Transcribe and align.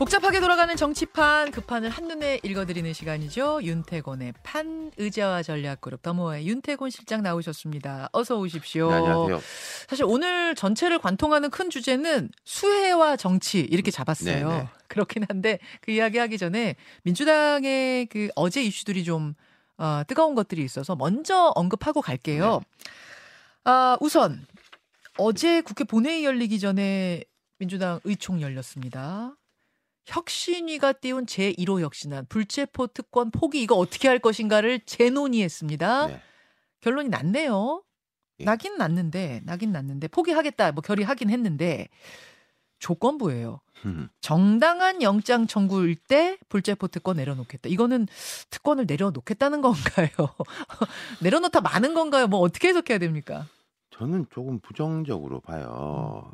복잡하게 0.00 0.40
돌아가는 0.40 0.74
정치판 0.74 1.50
그 1.50 1.60
판을 1.60 1.90
한눈에 1.90 2.40
읽어드리는 2.42 2.90
시간이죠. 2.90 3.60
윤태곤의 3.62 4.32
판 4.42 4.90
의자와 4.96 5.42
전략그룹 5.42 6.00
더모아의 6.00 6.46
윤태곤 6.46 6.88
실장 6.88 7.22
나오셨습니다. 7.22 8.08
어서 8.12 8.38
오십시오. 8.38 8.88
네, 8.88 8.96
안녕하세요. 8.96 9.40
사실 9.88 10.06
오늘 10.08 10.54
전체를 10.54 10.98
관통하는 11.00 11.50
큰 11.50 11.68
주제는 11.68 12.30
수혜와 12.46 13.18
정치 13.18 13.60
이렇게 13.60 13.90
잡았어요. 13.90 14.48
네 14.48 14.58
네. 14.60 14.68
그렇긴 14.88 15.26
한데 15.28 15.58
그 15.82 15.90
이야기 15.90 16.16
하기 16.16 16.38
전에 16.38 16.76
민주당의 17.02 18.06
그 18.06 18.30
어제 18.36 18.62
이슈들이 18.62 19.04
좀 19.04 19.34
어, 19.76 20.00
뜨거운 20.06 20.34
것들이 20.34 20.64
있어서 20.64 20.96
먼저 20.96 21.52
언급하고 21.54 22.00
갈게요. 22.00 22.62
아, 23.64 23.98
우선 24.00 24.46
어제 25.18 25.60
국회 25.60 25.84
본회의 25.84 26.24
열리기 26.24 26.58
전에 26.58 27.22
민주당 27.58 28.00
의총 28.04 28.40
열렸습니다. 28.40 29.34
혁신위가 30.06 30.94
띄운 30.94 31.26
제1호 31.26 31.80
혁신안 31.80 32.26
불체포 32.28 32.88
특권 32.88 33.30
포기 33.30 33.62
이거 33.62 33.76
어떻게 33.76 34.08
할 34.08 34.18
것인가를 34.18 34.80
재논의했습니다. 34.80 36.06
네. 36.06 36.22
결론이 36.80 37.08
났네요. 37.08 37.82
예. 38.40 38.44
나긴 38.44 38.76
났는데 38.78 39.42
나긴 39.44 39.72
났는데 39.72 40.08
포기하겠다 40.08 40.72
뭐 40.72 40.82
결의하긴 40.82 41.30
했는데 41.30 41.88
조건부예요. 42.78 43.60
음, 43.84 44.08
정당한 44.20 45.02
영장 45.02 45.46
청구일 45.46 45.96
때 45.96 46.38
불체포 46.48 46.88
특권 46.88 47.16
내려놓겠다. 47.16 47.68
이거는 47.68 48.08
특권을 48.48 48.86
내려놓겠다는 48.86 49.60
건가요? 49.60 50.08
내려놓다 51.22 51.60
많은 51.60 51.94
건가요? 51.94 52.26
뭐 52.26 52.40
어떻게 52.40 52.68
해석해야 52.68 52.98
됩니까? 52.98 53.46
저는 53.90 54.26
조금 54.30 54.58
부정적으로 54.60 55.40
봐요. 55.40 56.32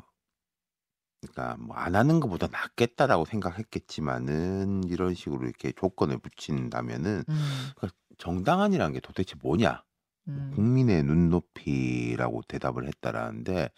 그러니까 1.21 1.57
뭐 1.59 1.75
안 1.77 1.95
하는 1.95 2.19
것보다 2.19 2.47
낫겠다라고 2.47 3.25
생각했겠지만은 3.25 4.83
이런 4.87 5.13
식으로 5.13 5.43
이렇게 5.45 5.71
조건을 5.71 6.17
붙인다면은 6.19 7.23
음, 7.27 7.69
정당한이라는 8.17 8.93
게 8.93 8.99
도대체 8.99 9.35
뭐냐? 9.41 9.83
음. 10.27 10.51
국민의 10.55 11.03
눈높이라고 11.03 12.41
대답을 12.47 12.87
했다라는데 12.87 13.69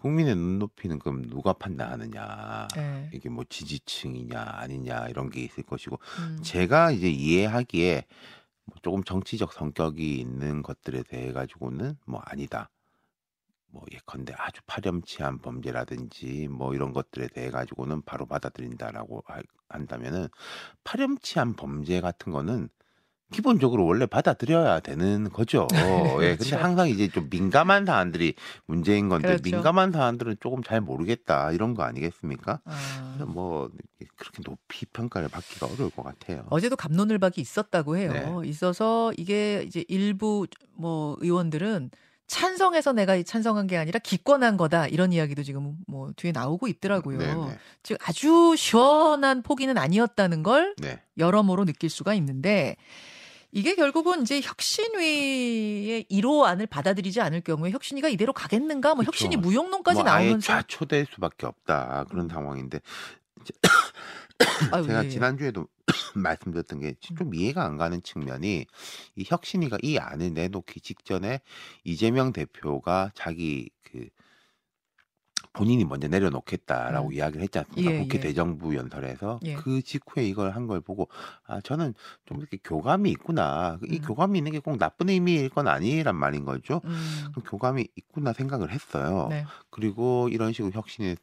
국민의 0.00 0.34
눈높이는 0.36 0.98
그럼 0.98 1.22
누가 1.22 1.54
판단하느냐? 1.54 2.68
네. 2.74 3.10
이게 3.14 3.28
뭐 3.30 3.44
지지층이냐 3.48 4.38
아니냐 4.38 5.08
이런 5.08 5.30
게 5.30 5.42
있을 5.42 5.62
것이고 5.62 5.98
음. 6.18 6.38
제가 6.42 6.90
이제 6.90 7.08
이해하기에 7.08 8.04
뭐 8.66 8.76
조금 8.82 9.02
정치적 9.02 9.52
성격이 9.52 10.18
있는 10.18 10.62
것들에 10.62 11.04
대해 11.04 11.32
가지고는 11.32 11.96
뭐 12.06 12.20
아니다. 12.24 12.68
뭐 13.76 13.84
예컨대 13.92 14.32
아주 14.38 14.62
파렴치한 14.66 15.40
범죄라든지 15.40 16.48
뭐 16.50 16.74
이런 16.74 16.94
것들에 16.94 17.28
대해 17.28 17.50
가지고는 17.50 18.00
바로 18.06 18.24
받아들인다라고 18.24 19.22
하- 19.26 19.42
한다면은 19.68 20.28
파렴치한 20.84 21.54
범죄 21.56 22.00
같은 22.00 22.32
거는 22.32 22.70
기본적으로 23.32 23.84
원래 23.84 24.06
받아들여야 24.06 24.80
되는 24.80 25.28
거죠. 25.30 25.66
예. 26.22 26.36
근데 26.36 26.36
그렇죠. 26.36 26.56
항상 26.56 26.88
이제 26.88 27.08
좀 27.08 27.28
민감한 27.28 27.84
사안들이 27.84 28.34
문제인 28.66 29.08
건데 29.10 29.28
그렇죠. 29.28 29.42
민감한 29.42 29.90
사안들은 29.92 30.36
조금 30.40 30.62
잘 30.62 30.80
모르겠다 30.80 31.50
이런 31.50 31.74
거 31.74 31.82
아니겠습니까? 31.82 32.60
아. 32.64 33.18
뭐 33.26 33.68
그렇게 34.14 34.42
높이 34.42 34.86
평가를 34.86 35.28
받기가 35.28 35.66
어려울 35.66 35.90
것 35.90 36.02
같아요. 36.04 36.46
어제도 36.50 36.76
감론을박이 36.76 37.40
있었다고 37.40 37.96
해요. 37.98 38.40
네. 38.42 38.48
있어서 38.48 39.12
이게 39.18 39.64
이제 39.66 39.84
일부 39.88 40.46
뭐 40.72 41.16
의원들은 41.20 41.90
찬성해서 42.26 42.92
내가 42.92 43.22
찬성한 43.22 43.66
게 43.66 43.76
아니라 43.76 43.98
기권한 43.98 44.56
거다 44.56 44.88
이런 44.88 45.12
이야기도 45.12 45.42
지금 45.42 45.76
뭐 45.86 46.10
뒤에 46.16 46.32
나오고 46.32 46.66
있더라고요. 46.68 47.18
네네. 47.18 47.58
즉 47.82 47.98
아주 48.08 48.54
시원한 48.56 49.42
포기는 49.42 49.76
아니었다는 49.76 50.42
걸 50.42 50.74
네. 50.78 51.00
여러모로 51.18 51.64
느낄 51.64 51.88
수가 51.88 52.14
있는데 52.14 52.76
이게 53.52 53.74
결국은 53.74 54.22
이제 54.22 54.40
혁신위의 54.40 56.06
1호 56.10 56.42
안을 56.42 56.66
받아들이지 56.66 57.20
않을 57.20 57.40
경우에 57.42 57.70
혁신위가 57.70 58.08
이대로 58.08 58.32
가겠는가? 58.32 58.94
뭐 58.94 59.00
그쵸. 59.00 59.08
혁신이 59.08 59.36
무용론까지 59.36 60.02
뭐 60.02 60.10
아예 60.10 60.24
나오면서 60.26 60.46
좌초될 60.46 61.06
수밖에 61.14 61.46
없다 61.46 62.06
그런 62.10 62.28
상황인데 62.28 62.80
아유, 64.72 64.84
제가 64.84 65.02
예, 65.02 65.04
예. 65.04 65.08
지난주에도 65.08 65.68
말씀드렸던 66.16 66.80
게 66.80 66.94
좀 67.16 67.34
이해가 67.34 67.64
안 67.64 67.76
가는 67.76 68.02
측면이 68.02 68.66
이 69.16 69.24
혁신이가 69.26 69.78
이 69.82 69.98
안을 69.98 70.34
내놓기 70.34 70.80
직전에 70.80 71.40
이재명 71.84 72.32
대표가 72.32 73.10
자기 73.14 73.70
그 73.82 74.08
본인이 75.52 75.86
먼저 75.86 76.06
내려놓겠다라고 76.08 77.08
음. 77.08 77.12
이야기를 77.14 77.42
했지 77.42 77.58
않습니까? 77.60 77.90
예, 77.94 77.98
국회 78.00 78.18
예. 78.18 78.20
대정부 78.20 78.74
연설에서 78.76 79.40
예. 79.44 79.54
그 79.54 79.80
직후에 79.82 80.24
이걸 80.26 80.50
한 80.54 80.66
걸 80.66 80.80
보고 80.82 81.08
아 81.46 81.60
저는 81.62 81.94
좀 82.26 82.38
이렇게 82.40 82.58
교감이 82.62 83.10
있구나 83.12 83.78
이 83.88 83.96
음. 83.96 84.02
교감이 84.02 84.36
있는 84.38 84.52
게 84.52 84.58
꼭 84.60 84.76
나쁜 84.78 85.08
의미일 85.08 85.48
건 85.48 85.68
아니란 85.68 86.14
말인 86.16 86.44
거죠. 86.44 86.80
음, 86.84 87.28
그 87.34 87.40
교감이 87.42 87.88
있구나 87.96 88.32
생각을 88.34 88.70
했어요. 88.72 89.28
네. 89.30 89.46
그리고 89.70 90.28
이런 90.30 90.52
식으로 90.52 90.72
혁신에 90.74 91.16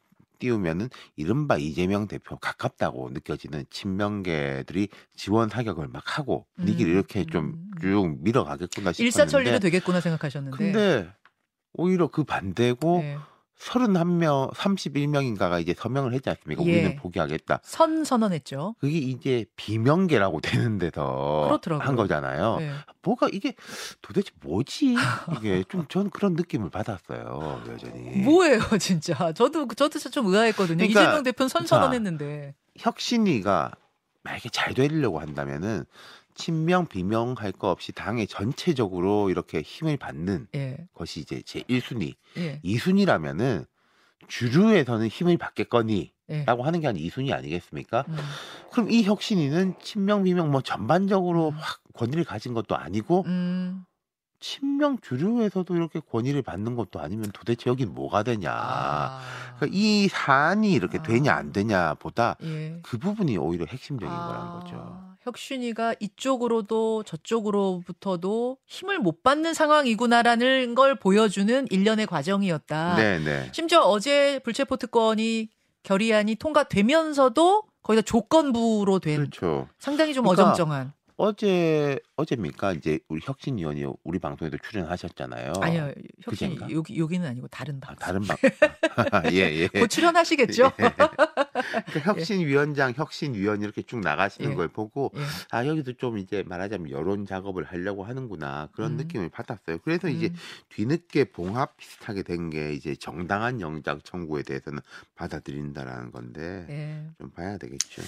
띄우면은 0.43 0.89
이른바 1.15 1.57
이재명 1.57 2.07
대표 2.07 2.37
가깝다고 2.37 3.09
느껴지는 3.11 3.63
친명계들이 3.69 4.89
지원 5.15 5.47
사격을 5.47 5.87
막 5.87 6.17
하고 6.17 6.45
분위기를 6.55 6.91
음, 6.91 6.97
이렇게 6.97 7.23
좀 7.23 7.45
음. 7.45 7.71
쭉 7.81 8.17
밀어가겠구나 8.19 8.91
싶었는데 8.91 9.03
일사천리로 9.03 9.59
되겠구나 9.59 10.01
생각하셨는데 10.01 10.57
근데 10.57 11.09
오히려 11.71 12.07
그 12.07 12.25
반대고 12.25 12.97
네. 12.99 13.17
31명, 13.63 14.53
31명인가가 14.53 15.61
이제 15.61 15.73
서명을 15.77 16.13
했지 16.13 16.29
않습니까? 16.29 16.63
예. 16.65 16.71
우리는 16.71 16.95
포기하겠다. 16.97 17.61
선 17.63 18.03
선언했죠. 18.03 18.75
그게 18.79 18.97
이제 18.97 19.45
비명계라고 19.55 20.41
되는 20.41 20.77
데서 20.77 21.45
그렇더라고요. 21.47 21.87
한 21.87 21.95
거잖아요. 21.95 22.57
네. 22.59 22.71
뭐가 23.01 23.29
이게 23.31 23.53
도대체 24.01 24.31
뭐지? 24.41 24.95
이게 25.37 25.63
좀 25.69 25.83
전 25.89 26.09
그런 26.09 26.33
느낌을 26.33 26.69
받았어요. 26.69 27.61
여전히. 27.69 28.17
뭐예요, 28.23 28.59
진짜. 28.79 29.31
저도 29.33 29.67
저도 29.75 29.99
좀 29.99 30.27
의아했거든요. 30.27 30.77
그러니까 30.77 31.01
이재명 31.01 31.23
대표는 31.23 31.49
선 31.49 31.65
자, 31.65 31.75
선언했는데. 31.75 32.55
혁신위가 32.79 33.71
만약에 34.23 34.49
잘 34.49 34.73
되려고 34.73 35.19
한다면은 35.19 35.83
친명 36.35 36.85
비명 36.87 37.35
할 37.37 37.51
거 37.51 37.69
없이 37.69 37.91
당의 37.91 38.27
전체적으로 38.27 39.29
이렇게 39.29 39.61
힘을 39.61 39.97
받는 39.97 40.47
예. 40.55 40.77
것이 40.93 41.19
이제 41.21 41.41
제 41.45 41.61
1순위. 41.63 42.15
예. 42.37 42.59
2순위라면은 42.63 43.65
주류에서는 44.27 45.07
힘을 45.07 45.37
받겠거니 45.37 46.11
예. 46.29 46.43
라고 46.45 46.63
하는 46.63 46.79
게 46.79 46.87
한 46.87 46.95
2순위 46.95 47.31
아니겠습니까? 47.33 48.05
음, 48.07 48.17
그럼 48.71 48.89
이 48.89 49.03
혁신위는 49.03 49.75
친명 49.81 50.23
비명 50.23 50.51
뭐 50.51 50.61
전반적으로 50.61 51.49
음. 51.49 51.55
확 51.57 51.81
권위를 51.93 52.23
가진 52.23 52.53
것도 52.53 52.75
아니고 52.77 53.23
음. 53.27 53.83
친명 54.39 54.97
주류에서도 55.01 55.73
이렇게 55.75 55.99
권위를 56.01 56.41
받는 56.41 56.75
것도 56.75 56.99
아니면 56.99 57.31
도대체 57.33 57.69
여긴 57.69 57.93
뭐가 57.93 58.23
되냐. 58.23 58.51
아. 58.51 59.21
그러니까 59.57 59.67
이 59.77 60.07
사안이 60.09 60.71
이렇게 60.73 60.97
아. 60.99 61.03
되냐 61.03 61.33
안 61.33 61.51
되냐 61.53 61.93
보다 61.95 62.35
예. 62.43 62.79
그 62.83 62.97
부분이 62.97 63.37
오히려 63.37 63.65
핵심적인 63.65 64.13
아, 64.13 64.27
거라는 64.27 64.51
거죠. 64.59 65.12
혁신이가 65.23 65.95
이쪽으로도 65.99 67.03
저쪽으로부터도 67.03 68.57
힘을 68.65 68.99
못 68.99 69.23
받는 69.23 69.53
상황이구나라는 69.53 70.75
걸 70.75 70.95
보여주는 70.95 71.65
일련의 71.69 72.07
과정이었다. 72.07 72.95
네네. 72.95 73.49
심지어 73.53 73.81
어제 73.81 74.39
불체포 74.43 74.77
특권이 74.77 75.49
결의안이 75.83 76.35
통과되면서도 76.35 77.63
거기다 77.81 78.01
조건부로 78.01 78.99
된 78.99 79.17
그렇죠. 79.17 79.67
상당히 79.79 80.13
좀 80.13 80.25
그러니까 80.25 80.43
어정쩡한 80.43 80.93
어제 81.15 81.99
어제입니까 82.15 82.73
이제 82.73 82.99
우리 83.07 83.21
혁신 83.23 83.57
위원이 83.57 83.85
우리 84.03 84.19
방송에도 84.19 84.57
출연하셨잖아요. 84.57 85.53
아니요 85.61 85.91
혁신? 86.21 86.57
여기 86.71 86.97
여기는 86.97 87.27
아니고 87.27 87.47
다른 87.49 87.79
아, 87.83 87.93
방송 87.95 87.97
다른 87.97 88.21
방. 89.01 89.25
예 89.31 89.37
예. 89.37 89.67
곧 89.67 89.87
출연하시겠죠? 89.87 90.71
예. 90.79 90.83
그러니까 91.87 92.11
혁신위원장, 92.11 92.93
혁신위원 92.95 93.61
이렇게 93.61 93.81
쭉 93.81 93.99
나가시는 93.99 94.51
예. 94.51 94.55
걸 94.55 94.67
보고 94.67 95.11
예. 95.15 95.21
아 95.51 95.65
여기도 95.65 95.93
좀 95.93 96.17
이제 96.17 96.43
말하자면 96.45 96.91
여론 96.91 97.25
작업을 97.25 97.63
하려고 97.63 98.03
하는구나 98.03 98.69
그런 98.73 98.93
음. 98.93 98.97
느낌을 98.97 99.29
받았어요. 99.29 99.79
그래서 99.83 100.09
이제 100.09 100.27
음, 100.27 100.35
뒤늦게 100.69 101.25
봉합 101.25 101.77
비슷하게 101.77 102.23
된 102.23 102.49
게 102.49 102.73
이제 102.73 102.95
정당한 102.95 103.61
영장 103.61 104.01
청구에 104.03 104.43
대해서는 104.43 104.79
받아들인다라는 105.15 106.11
건데 106.11 106.65
예. 106.69 107.07
좀 107.17 107.31
봐야 107.31 107.57
되겠죠. 107.57 108.01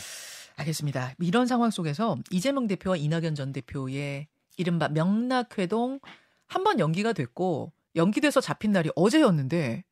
알겠습니다. 0.57 1.13
이런 1.19 1.47
상황 1.47 1.69
속에서 1.71 2.17
이재명 2.31 2.67
대표와 2.67 2.97
이낙연 2.97 3.35
전 3.35 3.51
대표의 3.53 4.27
이른바 4.57 4.87
명락회동 4.89 5.99
한 6.47 6.63
번 6.63 6.79
연기가 6.79 7.11
됐고 7.13 7.73
연기돼서 7.95 8.39
잡힌 8.41 8.71
날이 8.71 8.89
어제였는데 8.95 9.83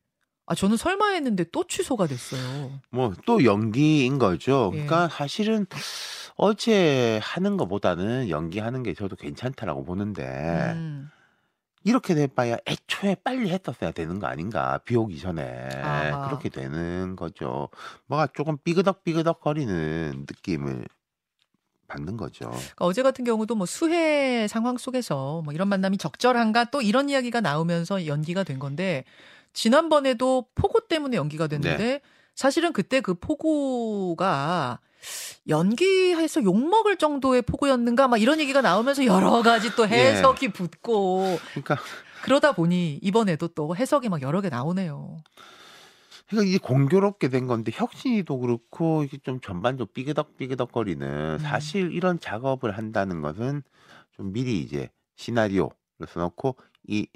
아 0.46 0.54
저는 0.54 0.76
설마 0.76 1.12
했는데 1.12 1.44
또 1.52 1.64
취소가 1.66 2.06
됐어요. 2.06 2.80
뭐 2.90 3.12
또 3.26 3.44
연기인 3.44 4.18
거죠. 4.18 4.70
예. 4.74 4.84
그러니까 4.84 5.08
사실은 5.08 5.66
어제 6.36 7.18
하는 7.22 7.56
것보다는 7.56 8.28
연기하는 8.28 8.82
게 8.82 8.92
저도 8.94 9.16
괜찮다라고 9.16 9.84
보는데 9.84 10.24
음, 10.74 11.08
이렇게 11.84 12.14
돼봐야 12.14 12.56
애초에 12.66 13.14
빨리 13.24 13.50
했었어야 13.50 13.92
되는 13.92 14.18
거 14.18 14.26
아닌가 14.26 14.78
비 14.84 14.96
오기 14.96 15.18
전에 15.18 15.68
아하. 15.82 16.26
그렇게 16.28 16.48
되는 16.50 17.16
거죠. 17.16 17.68
뭐가 18.06 18.28
조금 18.34 18.58
삐그덕삐그덕 18.62 19.40
거리는 19.40 20.26
느낌을 20.28 20.84
받는 21.86 22.16
거죠. 22.16 22.50
그러니까 22.50 22.84
어제 22.86 23.02
같은 23.02 23.24
경우도 23.24 23.54
뭐 23.54 23.66
수해 23.66 24.46
상황 24.48 24.76
속에서 24.78 25.42
뭐 25.42 25.52
이런 25.54 25.68
만남이 25.68 25.98
적절한가 25.98 26.64
또 26.66 26.82
이런 26.82 27.08
이야기가 27.08 27.40
나오면서 27.40 28.06
연기가 28.06 28.42
된 28.42 28.58
건데 28.58 29.04
지난번에도 29.54 30.46
폭우 30.54 30.86
때문에 30.88 31.16
연기가 31.16 31.46
됐는데 31.46 31.76
네. 31.76 32.00
사실은 32.34 32.72
그때 32.72 33.00
그 33.00 33.14
폭우가 33.14 34.80
연기해서 35.48 36.42
욕먹을 36.42 36.96
정도의 36.96 37.42
폭우였는가 37.42 38.08
막 38.08 38.20
이런 38.20 38.40
얘기가 38.40 38.60
나오면서 38.60 39.06
여러 39.06 39.42
가지 39.42 39.74
또 39.76 39.84
예. 39.84 39.88
해석이 39.88 40.48
붙고 40.48 41.38
그러니까 41.50 41.76
그러다 42.22 42.52
보니 42.52 42.98
이번에도 43.02 43.48
또 43.48 43.76
해석이 43.76 44.08
막 44.08 44.22
여러 44.22 44.40
개 44.40 44.48
나오네요. 44.48 45.18
그러니까 46.28 46.48
이게 46.48 46.58
공교롭게 46.58 47.28
된 47.28 47.46
건데 47.46 47.70
혁신이도 47.74 48.38
그렇고 48.38 49.04
이게 49.04 49.18
좀 49.18 49.40
전반적으로 49.40 49.92
삐그덕삐그덕거리는 49.92 51.06
음. 51.06 51.38
사실 51.38 51.92
이런 51.92 52.18
작업을 52.18 52.76
한다는 52.76 53.20
것은 53.20 53.62
좀 54.16 54.32
미리 54.32 54.60
이제 54.60 54.90
시나리오를 55.16 55.70
써놓고 56.08 56.56
이 56.88 57.06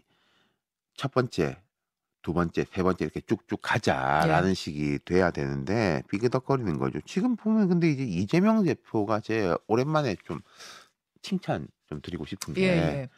첫 0.98 1.12
번째, 1.12 1.56
두 2.28 2.34
번째, 2.34 2.66
세 2.70 2.82
번째 2.82 3.06
이렇게 3.06 3.22
쭉쭉 3.22 3.60
가자라는 3.62 4.52
식이 4.52 4.98
돼야 5.06 5.30
되는데 5.30 6.02
삐그덕거리는 6.10 6.78
거죠. 6.78 7.00
지금 7.06 7.36
보면 7.36 7.68
근데 7.68 7.88
이제 7.88 8.04
이재명 8.04 8.62
대표가 8.64 9.20
제 9.20 9.56
오랜만에 9.66 10.14
좀 10.24 10.42
칭찬 11.22 11.68
좀 11.86 12.02
드리고 12.02 12.26
싶은 12.26 12.54
예, 12.58 12.60
게 12.60 12.66
예. 12.66 13.08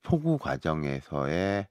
포구 0.00 0.38
과정에서의 0.38 1.68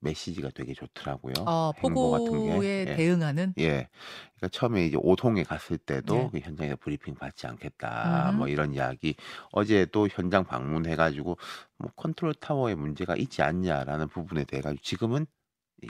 메시지가 0.00 0.50
되게 0.52 0.74
좋더라고요. 0.74 1.34
어, 1.46 1.70
행보 1.78 2.10
같은 2.10 2.60
게. 2.60 2.66
예. 2.66 2.96
대응하는 2.96 3.54
예. 3.58 3.88
그러니까 4.34 4.48
처음에 4.50 4.84
이제 4.84 4.96
오송에 5.00 5.44
갔을 5.44 5.78
때도 5.78 6.14
네. 6.14 6.28
그 6.32 6.38
현장에서 6.40 6.74
브리핑 6.74 7.14
받지 7.14 7.46
않겠다. 7.46 8.30
음. 8.30 8.38
뭐 8.38 8.48
이런 8.48 8.74
이야기. 8.74 9.14
어제도 9.52 10.08
현장 10.10 10.42
방문해 10.42 10.96
가지고 10.96 11.38
뭐 11.78 11.88
컨트롤 11.94 12.34
타워에 12.34 12.74
문제가 12.74 13.14
있지 13.14 13.42
않냐라는 13.42 14.08
부분에 14.08 14.42
대해 14.42 14.60
가지고 14.60 14.82
지금은 14.82 15.22
이 15.22 15.35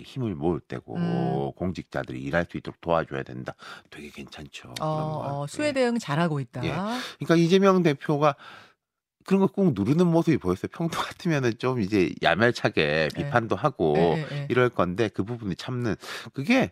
힘을 0.02 0.34
모을 0.34 0.60
때고 0.60 0.96
음. 0.96 1.52
공직자들이 1.56 2.20
일할 2.20 2.46
수 2.50 2.56
있도록 2.56 2.80
도와줘야 2.80 3.22
된다. 3.22 3.54
되게 3.90 4.10
괜찮죠. 4.10 4.70
어, 4.80 4.84
거. 4.84 5.40
어, 5.40 5.46
수해 5.46 5.68
예. 5.68 5.72
대응 5.72 5.98
잘하고 5.98 6.40
있다. 6.40 6.64
예. 6.64 6.70
그러니까 7.18 7.36
이재명 7.36 7.82
대표가 7.82 8.34
그런 9.24 9.40
걸 9.40 9.56
꾹 9.56 9.72
누르는 9.74 10.06
모습이 10.06 10.38
보였어요. 10.38 10.68
평소 10.72 11.00
같으면은 11.00 11.58
좀 11.58 11.80
이제 11.80 12.12
야멸차게 12.22 13.08
네. 13.14 13.24
비판도 13.24 13.56
하고 13.56 13.94
예, 13.96 14.02
예, 14.02 14.36
예. 14.36 14.46
이럴 14.48 14.68
건데 14.70 15.08
그 15.08 15.24
부분을 15.24 15.56
참는 15.56 15.96
그게 16.32 16.70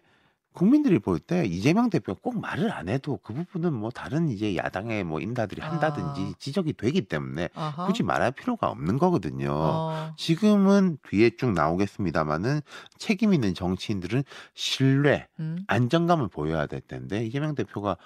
국민들이 0.54 0.98
볼 1.00 1.18
때 1.18 1.44
이재명 1.44 1.90
대표가 1.90 2.18
꼭 2.22 2.40
말을 2.40 2.72
안 2.72 2.88
해도 2.88 3.18
그 3.22 3.34
부분은 3.34 3.72
뭐 3.74 3.90
다른 3.90 4.28
이제 4.28 4.56
야당의 4.56 5.04
뭐 5.04 5.20
인사들이 5.20 5.60
한다든지 5.60 6.20
아. 6.22 6.32
지적이 6.38 6.74
되기 6.74 7.02
때문에 7.02 7.48
아하. 7.54 7.86
굳이 7.86 8.02
말할 8.04 8.30
필요가 8.32 8.68
없는 8.70 8.98
거거든요. 8.98 9.50
어, 9.52 10.12
지금은 10.16 10.98
뒤에 11.10 11.30
쭉 11.36 11.52
나오겠습니다만은 11.52 12.60
책임 12.98 13.34
있는 13.34 13.52
정치인들은 13.54 14.22
신뢰, 14.54 15.28
음. 15.40 15.58
안정감을 15.66 16.28
보여야 16.28 16.66
될 16.66 16.80
텐데 16.80 17.24
이재명 17.26 17.54
대표가 17.54 17.96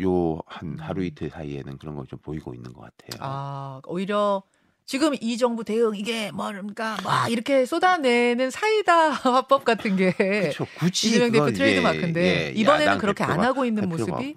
요한 0.00 0.42
음. 0.62 0.76
하루 0.78 1.02
이틀 1.04 1.30
사이에는 1.30 1.78
그런 1.78 1.96
걸 1.96 2.06
좀 2.06 2.18
보이고 2.20 2.54
있는 2.54 2.72
것 2.72 2.82
같아요. 2.82 3.20
아, 3.22 3.80
오히려 3.86 4.42
지금 4.88 5.12
이 5.20 5.36
정부 5.36 5.64
대응 5.64 5.94
이게 5.94 6.30
뭡니까? 6.32 6.96
막 7.04 7.30
이렇게 7.30 7.66
쏟아내는 7.66 8.50
사이다 8.50 9.10
화법 9.36 9.66
같은 9.66 9.96
게 9.96 10.12
그렇죠. 10.12 10.66
굳이 10.78 11.08
이재명 11.08 11.30
대표 11.30 11.52
트레이드 11.52 11.80
마크인데 11.80 12.46
예, 12.46 12.50
이번에는 12.52 12.86
야당 12.86 12.98
그렇게 12.98 13.22
안 13.22 13.40
하고 13.40 13.66
있는 13.66 13.86
모습이. 13.86 14.34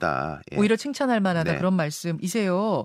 예. 0.51 0.57
오히려 0.57 0.75
칭찬할 0.75 1.21
만하다 1.21 1.53
네. 1.53 1.57
그런 1.57 1.73
말씀 1.73 2.17
이세요. 2.21 2.83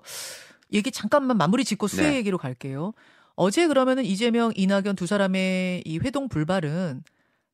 얘기 0.72 0.92
잠깐만 0.92 1.38
마무리 1.38 1.64
짓고 1.64 1.88
수해 1.88 2.10
네. 2.10 2.16
얘기로 2.18 2.38
갈게요. 2.38 2.92
어제 3.34 3.66
그러면은 3.66 4.04
이재명, 4.04 4.52
이낙연 4.54 4.94
두 4.94 5.06
사람의 5.08 5.82
이 5.84 5.98
회동 5.98 6.28
불발은 6.28 7.02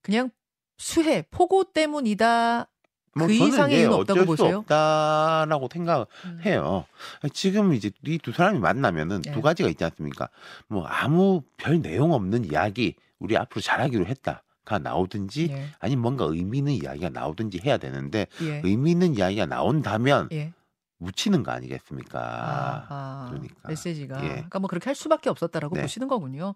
그냥 0.03 0.29
수해, 0.76 1.25
폭우 1.31 1.73
때문이다. 1.73 2.69
뭐 3.14 3.26
그 3.29 3.37
저는 3.37 3.49
이상의 3.53 3.73
이제 3.75 3.81
이유는 3.82 3.97
없다고 3.99 4.20
어쩔 4.20 4.37
수 4.37 4.43
보세요? 4.43 4.59
없다라고 4.59 5.69
생각해요. 5.73 6.85
음. 7.25 7.31
지금 7.32 7.75
이제 7.75 7.91
이 8.06 8.19
두 8.19 8.32
사람이 8.32 8.59
만나면은 8.59 9.23
네. 9.23 9.32
두 9.32 9.43
가지가 9.43 9.69
있지 9.69 9.85
않습니까? 9.85 10.29
뭐 10.69 10.87
아무 10.87 11.43
별 11.56 11.82
내용 11.82 12.12
없는 12.12 12.44
이야기 12.47 12.94
우리 13.19 13.37
앞으로 13.37 13.61
잘하기로 13.61 14.06
했다 14.06 14.43
가 14.64 14.79
나오든지 14.79 15.49
예. 15.50 15.67
아니면 15.81 16.03
뭔가 16.03 16.25
의미 16.25 16.59
있는 16.59 16.73
이야기가 16.75 17.09
나오든지 17.11 17.61
해야 17.64 17.79
되는데 17.79 18.29
예. 18.43 18.61
의미 18.64 18.93
있는 18.93 19.17
이야기가 19.17 19.47
나온다면 19.47 20.29
예. 20.32 20.53
묻히는 20.99 21.43
거 21.43 21.50
아니겠습니까? 21.50 22.20
아하, 22.88 23.26
그러니까. 23.29 23.69
메시지가. 23.69 24.23
예. 24.23 24.29
그러니까 24.29 24.61
뭐 24.61 24.69
그렇게 24.69 24.85
할 24.85 24.94
수밖에 24.94 25.31
없었다라고 25.31 25.75
네. 25.75 25.82
보시는 25.82 26.06
거군요. 26.06 26.55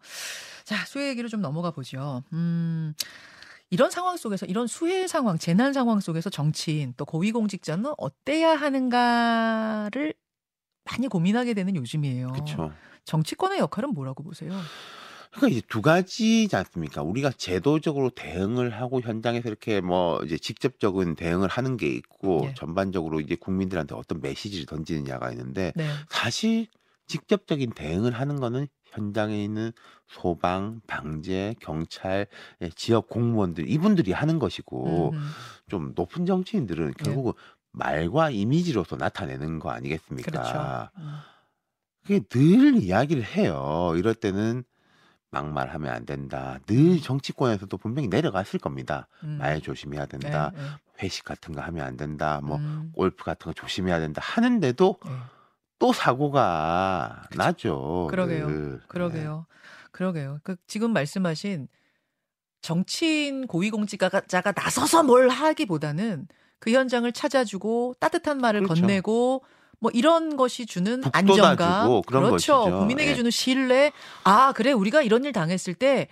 자, 0.62 0.76
수해 0.86 1.08
얘기로 1.08 1.26
좀 1.28 1.40
넘어가 1.40 1.72
보죠. 1.72 2.22
음. 2.32 2.94
이런 3.70 3.90
상황 3.90 4.16
속에서 4.16 4.46
이런 4.46 4.66
수해 4.66 5.06
상황, 5.06 5.38
재난 5.38 5.72
상황 5.72 6.00
속에서 6.00 6.30
정치인 6.30 6.94
또 6.96 7.04
고위공직자는 7.04 7.92
어때야 7.98 8.54
하는가를 8.54 10.14
많이 10.84 11.08
고민하게 11.08 11.54
되는 11.54 11.74
요즘이에요. 11.74 12.28
그렇죠. 12.28 12.72
정치권의 13.04 13.58
역할은 13.58 13.90
뭐라고 13.90 14.22
보세요? 14.22 14.52
그러니까 15.32 15.48
이제 15.48 15.66
두 15.68 15.82
가지지 15.82 16.54
않습니까? 16.56 17.02
우리가 17.02 17.30
제도적으로 17.32 18.10
대응을 18.10 18.70
하고 18.70 19.00
현장에서 19.00 19.48
이렇게 19.48 19.80
뭐 19.80 20.22
이제 20.24 20.38
직접적인 20.38 21.14
대응을 21.14 21.48
하는 21.48 21.76
게 21.76 21.88
있고 21.88 22.42
예. 22.44 22.54
전반적으로 22.54 23.20
이제 23.20 23.36
국민들한테 23.36 23.94
어떤 23.94 24.20
메시지를 24.20 24.66
던지느냐가 24.66 25.30
있는데 25.32 25.72
네. 25.76 25.86
사실 26.08 26.68
직접적인 27.06 27.72
대응을 27.72 28.12
하는 28.12 28.36
거는 28.36 28.66
현장에 28.86 29.42
있는 29.42 29.72
소방, 30.06 30.80
방재, 30.86 31.54
경찰, 31.60 32.26
예, 32.62 32.68
지역 32.70 33.08
공무원들 33.08 33.68
이분들이 33.68 34.12
하는 34.12 34.38
것이고 34.38 35.10
음, 35.12 35.30
좀 35.68 35.92
높은 35.94 36.26
정치인들은 36.26 36.94
결국은 36.94 37.32
말과 37.72 38.30
이미지로서 38.30 38.96
나타내는 38.96 39.58
거 39.58 39.70
아니겠습니까? 39.70 40.30
그렇죠. 40.30 40.88
음. 40.98 41.18
그게 42.02 42.20
늘 42.20 42.82
이야기를 42.82 43.24
해요. 43.24 43.92
이럴 43.96 44.14
때는 44.14 44.64
막말하면 45.30 45.92
안 45.92 46.06
된다. 46.06 46.58
늘 46.66 47.00
정치권에서도 47.00 47.76
분명히 47.78 48.08
내려갔을 48.08 48.58
겁니다. 48.58 49.08
음. 49.24 49.38
말 49.38 49.60
조심해야 49.60 50.06
된다. 50.06 50.52
네, 50.54 50.62
네. 50.62 50.68
회식 51.02 51.24
같은 51.24 51.54
거 51.54 51.60
하면 51.60 51.84
안 51.84 51.96
된다. 51.96 52.40
뭐 52.42 52.56
음, 52.56 52.92
골프 52.94 53.24
같은 53.24 53.46
거 53.46 53.52
조심해야 53.52 53.98
된다. 53.98 54.22
하는데도 54.24 54.96
네. 55.04 55.10
또 55.78 55.92
사고가 55.92 57.22
그쵸. 57.30 57.38
나죠. 57.38 58.06
그러게요. 58.10 58.48
늘. 58.48 58.80
그러게요. 58.88 59.46
그러게요. 59.92 60.40
그 60.42 60.56
지금 60.66 60.92
말씀하신 60.92 61.68
정치인 62.62 63.46
고위공직자가 63.46 64.52
나서서 64.52 65.02
뭘 65.02 65.28
하기보다는 65.28 66.28
그 66.58 66.70
현장을 66.70 67.10
찾아주고 67.12 67.94
따뜻한 68.00 68.38
말을 68.38 68.62
그렇죠. 68.62 68.80
건네고 68.80 69.44
뭐 69.78 69.90
이런 69.92 70.36
것이 70.36 70.64
주는 70.66 71.02
안정감, 71.12 72.02
그렇죠. 72.06 72.30
것이죠. 72.30 72.64
국민에게 72.78 73.10
예. 73.10 73.14
주는 73.14 73.30
신뢰. 73.30 73.92
아 74.24 74.52
그래 74.52 74.72
우리가 74.72 75.02
이런 75.02 75.24
일 75.24 75.32
당했을 75.32 75.74
때 75.74 76.08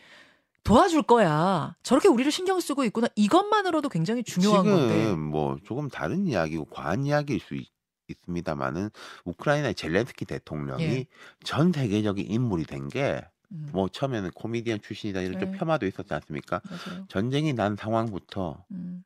도와줄 0.65 1.03
거야. 1.03 1.75
저렇게 1.83 2.09
우리를 2.09 2.31
신경 2.31 2.61
쓰고 2.61 2.85
있구나. 2.85 3.09
이것만으로도 3.17 3.89
굉장히 3.89 4.23
중요한 4.23 4.65
지금 4.65 4.79
건데. 4.79 5.15
뭐 5.15 5.57
조금 5.65 5.89
다른 5.89 6.27
이야기고 6.27 6.67
과한 6.67 7.05
이야기일 7.05 7.41
수 7.41 7.55
있, 7.55 7.69
있습니다만은 8.09 8.91
우크라이나의 9.25 9.75
젤렌스키 9.75 10.25
대통령이 10.25 10.83
예. 10.85 11.07
전 11.43 11.73
세계적인 11.73 12.31
인물이 12.31 12.65
된 12.65 12.89
게뭐 12.89 13.25
음, 13.53 13.89
처음에는 13.93 14.31
코미디언 14.31 14.81
출신이다 14.81 15.21
이런 15.21 15.41
좀 15.41 15.53
네. 15.53 15.59
폄하도 15.59 15.87
있었지 15.87 16.13
않습니까? 16.15 16.61
맞아요. 16.65 17.07
전쟁이 17.09 17.53
난 17.53 17.77
상황부터 17.77 18.65
음, 18.71 19.05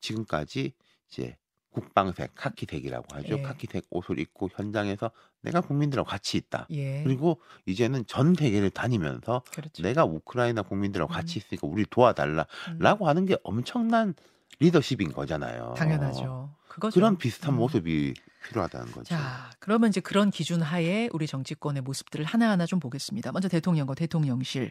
지금까지 0.00 0.72
이제 1.08 1.36
국방색 1.70 2.34
카키색이라고 2.34 3.16
하죠. 3.16 3.38
예. 3.38 3.42
카키색 3.42 3.84
옷을 3.90 4.18
입고 4.18 4.48
현장에서 4.52 5.12
내가 5.40 5.60
국민들하고 5.60 6.08
같이 6.08 6.36
있다. 6.36 6.66
예. 6.70 7.02
그리고 7.04 7.40
이제는 7.66 8.06
전 8.06 8.34
세계를 8.34 8.70
다니면서 8.70 9.42
그렇죠. 9.52 9.82
내가 9.82 10.04
우크라이나 10.04 10.62
국민들하고 10.62 11.12
음. 11.12 11.14
같이 11.14 11.38
있으니까 11.38 11.68
우리 11.68 11.84
도와달라라고 11.88 13.04
음, 13.04 13.08
하는 13.08 13.24
게 13.24 13.36
엄청난 13.44 14.14
리더십인 14.58 15.12
거잖아요. 15.12 15.74
당연하죠. 15.76 16.54
그거죠. 16.68 16.94
그런 16.94 17.18
비슷한 17.18 17.54
음. 17.54 17.58
모습이 17.58 18.14
필요하다는 18.48 18.92
거죠. 18.92 19.04
자, 19.04 19.50
그러면 19.58 19.90
이제 19.90 20.00
그런 20.00 20.30
기준 20.30 20.62
하에 20.62 21.08
우리 21.12 21.26
정치권의 21.26 21.82
모습들을 21.82 22.24
하나하나 22.24 22.66
좀 22.66 22.80
보겠습니다. 22.80 23.32
먼저 23.32 23.48
대통령과 23.48 23.94
대통령실. 23.94 24.70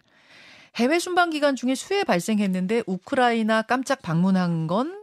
해외 0.75 0.99
순방 0.99 1.29
기간 1.31 1.55
중에 1.55 1.75
수해 1.75 2.03
발생했는데 2.03 2.83
우크라이나 2.87 3.61
깜짝 3.63 4.01
방문한 4.01 4.67
건 4.67 4.99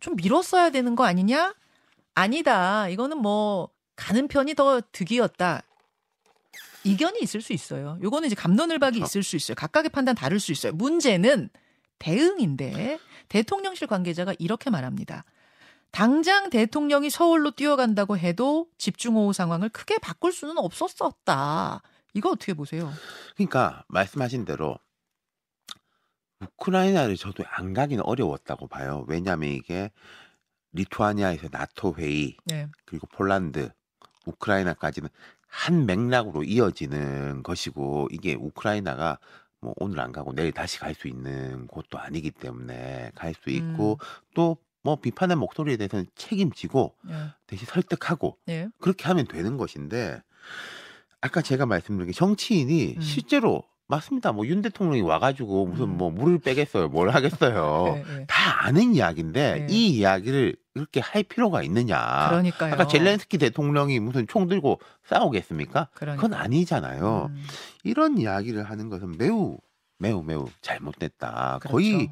좀 0.00 0.16
미뤘어야 0.16 0.70
되는 0.70 0.94
거 0.94 1.04
아니냐? 1.04 1.54
아니다. 2.14 2.88
이거는 2.88 3.18
뭐 3.18 3.70
가는 3.96 4.28
편이 4.28 4.54
더 4.54 4.80
득이었다. 4.92 5.62
이견이 6.84 7.20
있을 7.20 7.42
수 7.42 7.52
있어요. 7.52 7.98
요거는 8.02 8.26
이제 8.26 8.34
감론을박이. 8.34 9.00
있을 9.00 9.22
수 9.22 9.36
있어요. 9.36 9.54
각각의 9.56 9.90
판단 9.90 10.14
다를 10.14 10.40
수 10.40 10.52
있어요. 10.52 10.72
문제는 10.72 11.50
대응인데 11.98 12.98
대통령실 13.28 13.88
관계자가 13.88 14.34
이렇게 14.38 14.70
말합니다. 14.70 15.24
당장 15.90 16.50
대통령이 16.50 17.10
서울로 17.10 17.50
뛰어간다고 17.50 18.18
해도 18.18 18.68
집중호우 18.78 19.32
상황을 19.32 19.68
크게 19.70 19.98
바꿀 19.98 20.32
수는 20.32 20.58
없었었다. 20.58 21.82
이거 22.14 22.30
어떻게 22.30 22.54
보세요? 22.54 22.92
그러니까 23.36 23.84
말씀하신 23.88 24.44
대로 24.44 24.78
우크라이나를 26.40 27.16
저도 27.16 27.44
안 27.48 27.74
가기는 27.74 28.04
어려웠다고 28.04 28.68
봐요. 28.68 29.04
왜냐하면 29.08 29.50
이게 29.50 29.90
리투아니아에서 30.72 31.48
나토 31.50 31.94
회의 31.98 32.36
네. 32.44 32.68
그리고 32.84 33.06
폴란드, 33.08 33.70
우크라이나까지는 34.26 35.08
한 35.48 35.86
맥락으로 35.86 36.44
이어지는 36.44 37.42
것이고 37.42 38.08
이게 38.12 38.34
우크라이나가 38.34 39.18
뭐 39.60 39.74
오늘 39.78 39.98
안 40.00 40.12
가고 40.12 40.32
내일 40.32 40.52
다시 40.52 40.78
갈 40.78 40.94
수 40.94 41.08
있는 41.08 41.66
곳도 41.66 41.98
아니기 41.98 42.30
때문에 42.30 43.10
갈 43.14 43.34
수 43.34 43.50
있고 43.50 43.98
또 44.34 44.58
뭐 44.82 44.96
비판의 44.96 45.36
목소리에 45.36 45.76
대해서는 45.76 46.06
책임지고 46.14 46.94
네. 47.04 47.14
대신 47.46 47.66
설득하고 47.66 48.38
네. 48.46 48.68
그렇게 48.80 49.04
하면 49.06 49.26
되는 49.26 49.56
것인데 49.56 50.22
아까 51.20 51.42
제가 51.42 51.66
말씀드린 51.66 52.06
게 52.06 52.12
정치인이 52.12 52.94
음. 52.96 53.00
실제로 53.00 53.64
맞습니다. 53.88 54.32
뭐 54.32 54.44
윤 54.44 54.60
대통령이 54.60 55.00
와가지고 55.00 55.66
무슨 55.66 55.84
음. 55.84 55.96
뭐 55.96 56.10
물을 56.10 56.38
빼겠어요, 56.38 56.88
뭘 56.88 57.08
하겠어요. 57.08 57.94
네, 57.94 58.04
네. 58.18 58.26
다 58.28 58.66
아는 58.66 58.94
이야기인데 58.94 59.60
네. 59.60 59.66
이 59.70 59.88
이야기를 59.88 60.56
그렇게 60.74 61.00
할 61.00 61.22
필요가 61.22 61.62
있느냐? 61.62 62.28
그러니까요. 62.28 62.74
아까 62.74 62.86
젤렌스키 62.86 63.38
대통령이 63.38 63.98
무슨 63.98 64.26
총 64.28 64.46
들고 64.46 64.78
싸우겠습니까? 65.06 65.88
그러니까. 65.94 66.22
그건 66.22 66.38
아니잖아요. 66.38 67.30
음, 67.30 67.42
이런 67.82 68.18
이야기를 68.18 68.62
하는 68.62 68.90
것은 68.90 69.16
매우 69.18 69.56
매우 69.98 70.22
매우 70.22 70.46
잘못됐다. 70.60 71.58
그렇죠. 71.60 71.72
거의 71.72 72.10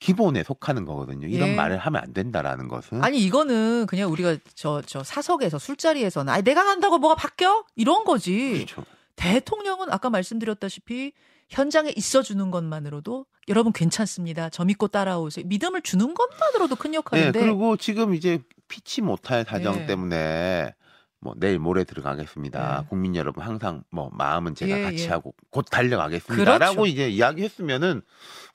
기본에 0.00 0.42
속하는 0.42 0.86
거거든요. 0.86 1.28
이런 1.28 1.50
예. 1.50 1.54
말을 1.54 1.76
하면 1.78 2.02
안 2.02 2.12
된다라는 2.12 2.68
것은. 2.68 3.04
아니 3.04 3.18
이거는 3.18 3.86
그냥 3.86 4.10
우리가 4.10 4.36
저 4.54 4.82
저 4.86 5.04
사석에서 5.04 5.58
술자리에서는 5.58 6.32
아니 6.32 6.42
내가 6.42 6.64
간다고 6.64 6.98
뭐가 6.98 7.14
바뀌어 7.14 7.64
이런 7.76 8.04
거지. 8.04 8.64
그렇죠. 8.66 8.84
대통령은 9.16 9.92
아까 9.92 10.08
말씀드렸다시피 10.10 11.12
현장에 11.50 11.92
있어주는 11.94 12.50
것만으로도 12.50 13.26
여러분 13.48 13.72
괜찮습니다. 13.72 14.48
저 14.48 14.64
믿고 14.64 14.88
따라오세요. 14.88 15.44
믿음을 15.46 15.82
주는 15.82 16.14
것만으로도 16.14 16.76
큰 16.76 16.92
네, 16.92 16.96
역할인데. 16.96 17.40
그리고 17.40 17.76
지금 17.76 18.14
이제 18.14 18.40
피치 18.68 19.02
못할 19.02 19.44
사정 19.46 19.80
네. 19.80 19.86
때문에 19.86 20.74
뭐 21.22 21.34
내일 21.36 21.58
모레 21.58 21.84
들어가겠습니다. 21.84 22.80
네. 22.80 22.86
국민 22.88 23.14
여러분 23.14 23.44
항상 23.44 23.84
뭐 23.90 24.10
마음은 24.12 24.54
제가 24.54 24.78
예, 24.78 24.82
같이 24.82 25.04
예. 25.04 25.08
하고 25.08 25.34
곧 25.50 25.66
달려가겠습니다라고 25.70 26.76
그렇죠. 26.76 26.86
이제 26.86 27.10
이야기했으면은 27.10 28.00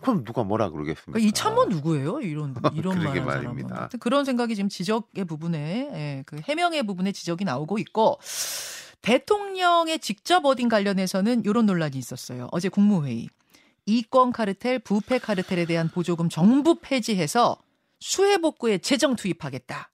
그럼 0.01 0.23
누가 0.23 0.43
뭐라 0.43 0.69
그러겠습니까? 0.71 1.13
그러니까 1.13 1.29
이 1.29 1.31
참모 1.31 1.65
누구예요? 1.65 2.21
이런 2.21 2.55
이런 2.73 2.97
말한 3.03 3.25
말입니다. 3.25 3.75
사람은. 3.75 3.89
그런 3.99 4.25
생각이 4.25 4.55
지금 4.55 4.69
지적의 4.69 5.25
부분에 5.25 5.89
예, 5.93 6.23
그 6.25 6.39
해명의 6.43 6.83
부분에 6.83 7.11
지적이 7.11 7.45
나오고 7.45 7.77
있고 7.79 8.19
대통령의 9.03 9.99
직접 9.99 10.43
어딘 10.45 10.67
관련해서는 10.67 11.45
이런 11.45 11.67
논란이 11.67 11.97
있었어요. 11.97 12.47
어제 12.51 12.69
국무회의 12.69 13.29
이권 13.85 14.31
카르텔, 14.31 14.79
부패 14.79 15.19
카르텔에 15.19 15.65
대한 15.65 15.89
보조금 15.89 16.29
정부 16.29 16.79
폐지해서 16.81 17.59
수해 17.99 18.39
복구에 18.39 18.79
재정 18.79 19.15
투입하겠다. 19.15 19.91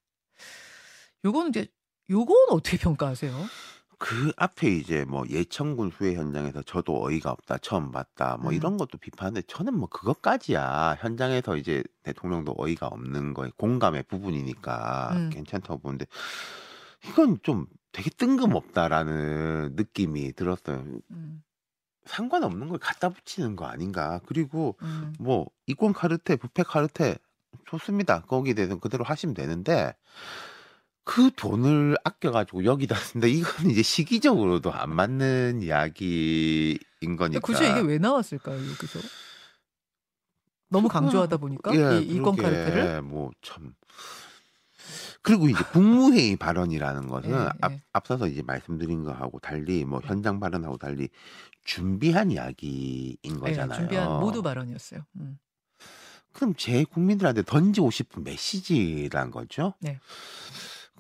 요거는 1.26 1.50
이제 1.50 1.68
요건 2.12 2.36
어떻게 2.50 2.78
평가하세요? 2.78 3.34
그 3.98 4.32
앞에 4.36 4.68
이제 4.68 5.06
뭐 5.06 5.24
예천군 5.30 5.92
수해 5.96 6.16
현장에서 6.16 6.64
저도 6.64 7.04
어이가 7.04 7.32
없다 7.32 7.60
처음 7.60 7.92
봤다 7.92 8.38
뭐 8.38 8.52
음. 8.52 8.56
이런 8.56 8.78
것도 8.78 8.98
비판하는데 8.98 9.46
저는 9.48 9.76
뭐 9.76 9.88
그것까지야 9.90 10.98
현장에서 11.00 11.56
이제 11.56 11.84
대통령도 12.04 12.56
어이가 12.58 12.88
없는 12.88 13.36
거에 13.36 13.52
공감의 13.58 14.04
부분이니까 14.04 15.12
음. 15.14 15.30
괜찮다고 15.32 15.80
보는데 15.82 16.08
이건 17.08 17.38
좀 17.44 17.68
되게 17.92 18.10
뜬금없다라는 18.10 19.74
느낌이 19.76 20.34
들었어요. 20.34 20.84
음, 21.12 21.44
상관없는 22.06 22.70
걸 22.70 22.80
갖다 22.80 23.10
붙이는 23.10 23.56
거 23.56 23.66
아닌가. 23.66 24.20
그리고 24.26 24.78
음. 24.82 25.14
뭐 25.20 25.48
이권 25.68 25.94
카르텔, 25.94 26.38
부패 26.38 26.64
카르텔 26.64 27.18
좋습니다. 27.66 28.22
거기에 28.22 28.54
대해서는 28.54 28.80
그대로 28.80 29.04
하시면 29.04 29.36
되는데 29.36 29.94
그 31.04 31.32
돈을 31.36 31.98
아껴가지고 32.04 32.66
여기다 32.66 32.96
쓴다. 32.96 33.28
이건 33.28 33.72
이제 33.72 33.82
시기적으로도 33.82 34.72
안 34.72 34.96
맞는 34.96 35.62
이야기인 35.64 36.78
근데 37.00 37.16
거니까. 37.16 37.40
굳이 37.42 37.64
이게 37.70 37.80
왜 37.82 37.98
나왔을까요 37.98 38.58
여기서? 38.58 39.00
너무 40.70 40.88
강조하다 40.88 41.38
보니까 41.38 41.76
예, 41.76 42.02
이 42.02 42.16
이권 42.16 42.36
카르텔을 42.38 43.02
뭐 43.02 43.32
참. 43.42 43.74
그리고 45.22 45.50
이제 45.50 45.62
국무회의 45.72 46.36
발언이라는 46.38 47.08
것은 47.08 47.30
예, 47.30 47.50
앞, 47.62 47.72
예. 47.74 47.84
앞서서 47.94 48.28
이제 48.28 48.42
말씀드린 48.42 49.04
거하고 49.04 49.40
달리 49.40 49.84
뭐 49.86 50.00
현장 50.04 50.40
발언하고 50.40 50.78
달리 50.78 51.10
준비한 51.64 52.32
이야기인 52.32 53.18
예, 53.24 53.30
거잖아요. 53.34 53.80
준비한 53.80 54.20
모두 54.20 54.42
발언이었어요. 54.42 55.02
음. 55.18 55.38
그럼 56.34 56.54
제 56.56 56.86
국민들한테 56.86 57.44
던지고 57.44 57.92
싶은 57.92 58.24
메시지란 58.24 59.32
거죠. 59.32 59.74
네. 59.82 60.00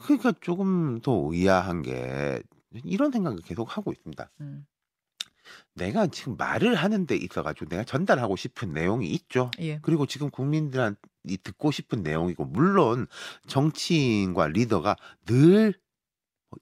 그러니까 0.03 0.33
조금 0.41 0.99
더 1.01 1.29
의아한 1.31 1.81
게 1.81 2.41
이런 2.83 3.11
생각을 3.11 3.39
계속 3.43 3.77
하고 3.77 3.91
있습니다. 3.91 4.31
음. 4.41 4.65
내가 5.73 6.07
지금 6.07 6.37
말을 6.37 6.75
하는 6.75 7.05
데 7.05 7.15
있어가지고 7.15 7.69
내가 7.69 7.83
전달하고 7.83 8.35
싶은 8.35 8.73
내용이 8.73 9.09
있죠. 9.11 9.51
예. 9.59 9.79
그리고 9.81 10.05
지금 10.05 10.29
국민들한테 10.29 10.99
듣고 11.43 11.71
싶은 11.71 12.03
내용이고 12.03 12.45
물론 12.45 13.07
정치인과 13.47 14.47
리더가 14.49 14.95
늘뭐 15.27 15.73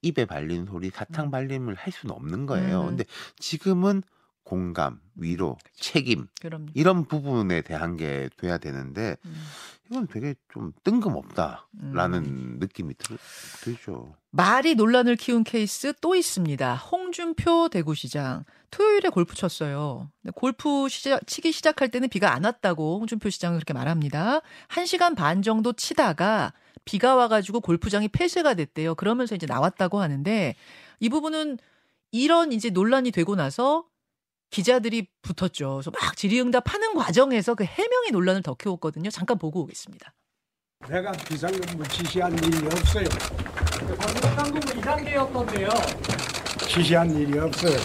입에 0.02 0.26
발리는 0.26 0.66
소리, 0.66 0.90
사탕 0.90 1.26
음. 1.26 1.32
발림을 1.32 1.76
할 1.76 1.92
수는 1.92 2.16
없는 2.16 2.46
거예요. 2.46 2.82
음. 2.82 2.88
근데 2.88 3.06
지금은 3.38 4.04
공감, 4.50 5.00
위로, 5.14 5.60
책임 5.76 6.26
그럼 6.42 6.70
이런 6.74 7.06
부분에 7.06 7.62
대한 7.62 7.98
게 7.98 8.30
돼야 8.36 8.58
되는데 8.58 9.16
음. 9.26 9.36
이건 9.92 10.08
되게 10.08 10.34
좀 10.52 10.74
뜬금없다라는 10.84 12.26
음. 12.26 12.58
느낌이 12.60 12.96
들, 12.96 13.20
들죠. 13.62 14.16
말이 14.32 14.74
논란을 14.74 15.18
키운 15.18 15.44
케이스 15.44 15.94
또 16.02 16.16
있습니다. 16.16 16.76
홍준표 16.78 17.70
대구시장 17.70 18.44
토요일에 18.72 19.10
골프 19.10 19.36
쳤어요. 19.36 20.10
골프 20.34 20.90
시작, 20.90 21.28
치기 21.28 21.52
시작할 21.52 21.90
때는 21.90 22.10
비가 22.10 22.34
안 22.34 22.44
왔다고 22.44 22.98
홍준표 22.98 23.30
시장은 23.30 23.58
그렇게 23.58 23.74
말합니다. 23.74 24.42
한 24.68 24.88
시간 24.88 25.14
반 25.14 25.44
정도 25.44 25.74
치다가 25.74 26.54
비가 26.86 27.14
와가지고 27.14 27.62
골프장이 27.62 28.08
폐쇄가 28.08 28.56
됐대요. 28.56 28.96
그러면서 28.96 29.36
이제 29.36 29.46
나왔다고 29.46 30.02
하는데 30.02 30.56
이 31.00 31.10
부분은 31.10 31.60
이런 32.12 32.52
이제 32.52 32.72
논란이 32.72 33.12
되고 33.12 33.36
나서 33.36 33.86
기자들이 34.50 35.08
붙었죠. 35.22 35.76
그래서 35.76 35.92
막 35.92 36.18
질의응답하는 36.18 36.96
과정에서 36.96 37.56
그 37.56 37.64
해명의 37.64 38.12
논란을 38.12 38.42
더 38.42 38.56
키웠거든요. 38.56 39.10
잠깐 39.10 39.38
보고 39.38 39.62
오겠습니다. 39.62 40.14
내가 40.88 41.12
비상근무 41.12 41.88
지시한 41.90 42.34
일이 42.44 42.66
없어요. 42.66 43.06
방송당국은 43.98 44.62
2단계였던데요. 44.82 45.70
지시한 46.68 47.14
일이 47.16 47.38
없어요. 47.38 47.78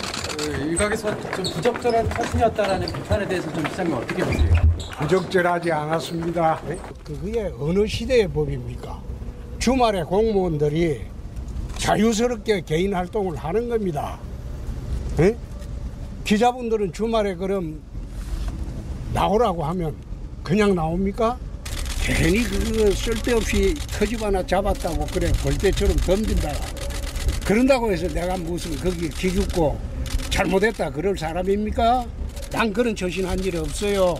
일각에서 0.68 1.32
좀 1.32 1.44
부적절한 1.44 2.10
처신이었다라는 2.10 2.86
비판에 2.86 3.26
대해서 3.26 3.52
좀 3.52 3.66
시장님 3.68 3.94
어떻게 3.94 4.24
보세요? 4.24 4.52
부적절하지 4.98 5.72
않았습니다. 5.72 6.62
그게 7.02 7.52
어느 7.58 7.86
시대의 7.86 8.28
법입니까? 8.28 9.02
주말에 9.58 10.02
공무원들이 10.02 11.02
자유스럽게 11.78 12.62
개인 12.62 12.94
활동을 12.94 13.36
하는 13.36 13.68
겁니다. 13.68 14.18
예? 15.18 15.36
기자분들은 16.24 16.92
주말에 16.92 17.34
그럼 17.34 17.82
나오라고 19.12 19.64
하면 19.64 19.94
그냥 20.42 20.74
나옵니까? 20.74 21.38
괜히 22.00 22.42
그 22.42 22.92
쓸데없이 22.92 23.74
터집 23.74 24.22
하나 24.22 24.44
잡았다고 24.44 25.06
그래 25.06 25.30
벌떼처럼 25.42 25.96
덤빈다. 25.96 26.52
그런다고 27.46 27.92
해서 27.92 28.08
내가 28.08 28.36
무슨 28.36 28.76
거기 28.76 29.08
기죽고 29.08 29.78
잘못했다 30.30 30.90
그럴 30.90 31.16
사람입니까? 31.16 32.06
난 32.50 32.72
그런 32.72 32.96
처신한 32.96 33.40
일 33.40 33.56
없어요. 33.56 34.14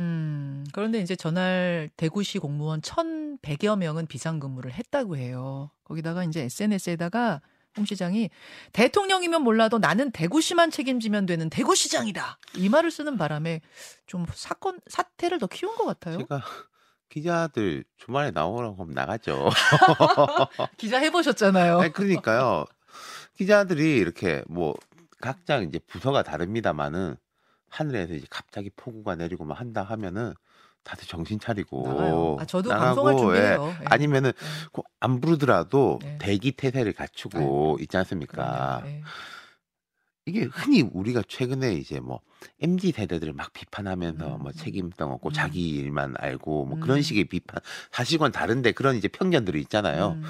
음, 0.00 0.64
그런데 0.72 1.00
이제 1.00 1.14
전날 1.14 1.90
대구시 1.96 2.38
공무원 2.38 2.80
1,100여 2.80 3.78
명은 3.78 4.06
비상근무를 4.06 4.72
했다고 4.72 5.16
해요. 5.16 5.70
거기다가 5.84 6.24
이제 6.24 6.42
SNS에다가 6.42 7.40
홍 7.76 7.84
시장이 7.84 8.30
대통령이면 8.72 9.42
몰라도 9.42 9.78
나는 9.78 10.10
대구시만 10.10 10.70
책임지면 10.70 11.26
되는 11.26 11.48
대구시장이다. 11.48 12.38
이 12.56 12.68
말을 12.68 12.90
쓰는 12.90 13.16
바람에 13.16 13.60
좀 14.06 14.26
사건, 14.34 14.80
사태를 14.86 15.38
더 15.38 15.46
키운 15.46 15.74
것 15.76 15.86
같아요. 15.86 16.18
제가 16.18 16.42
기자들 17.08 17.84
주말에 17.96 18.30
나오라고 18.30 18.82
하면 18.82 18.94
나가죠. 18.94 19.50
기자 20.76 20.98
해보셨잖아요. 20.98 21.80
아니, 21.80 21.92
그러니까요. 21.92 22.64
기자들이 23.36 23.96
이렇게 23.96 24.42
뭐 24.48 24.74
각자 25.20 25.58
이제 25.58 25.78
부서가 25.78 26.22
다릅니다만은 26.22 27.16
하늘에서 27.68 28.14
이제 28.14 28.26
갑자기 28.28 28.70
폭우가 28.76 29.16
내리고 29.16 29.44
막 29.44 29.58
한다 29.58 29.82
하면은 29.82 30.34
다들 30.84 31.06
정신 31.06 31.38
차리고 31.38 31.86
나가요. 31.86 32.36
아, 32.40 32.44
저도 32.44 32.70
나가고, 32.70 32.86
방송할 32.86 33.14
예. 33.14 33.18
준비해요. 33.18 33.76
예. 33.80 33.84
아니면은 33.86 34.32
예. 34.34 34.82
꼭안 35.02 35.20
부르더라도 35.20 35.98
네. 36.02 36.16
대기 36.18 36.52
태세를 36.52 36.92
갖추고 36.92 37.78
있지 37.80 37.96
않습니까? 37.96 38.82
예. 38.86 39.02
이게 40.24 40.44
흔히 40.44 40.82
우리가 40.82 41.22
최근에 41.26 41.74
이제 41.74 41.98
뭐 41.98 42.20
MZ 42.60 42.92
세대들을 42.92 43.32
막 43.32 43.52
비판하면서 43.52 44.36
음. 44.36 44.42
뭐 44.42 44.52
책임성 44.52 45.10
없고 45.10 45.30
음. 45.30 45.32
자기 45.32 45.70
일만 45.70 46.14
알고 46.16 46.64
뭐 46.66 46.78
그런 46.78 46.98
음. 46.98 47.02
식의 47.02 47.24
비판 47.24 47.60
사실과는 47.90 48.30
다른데 48.30 48.72
그런 48.72 48.94
이제 48.94 49.08
편견들이 49.08 49.60
있잖아요. 49.62 50.12
음, 50.12 50.22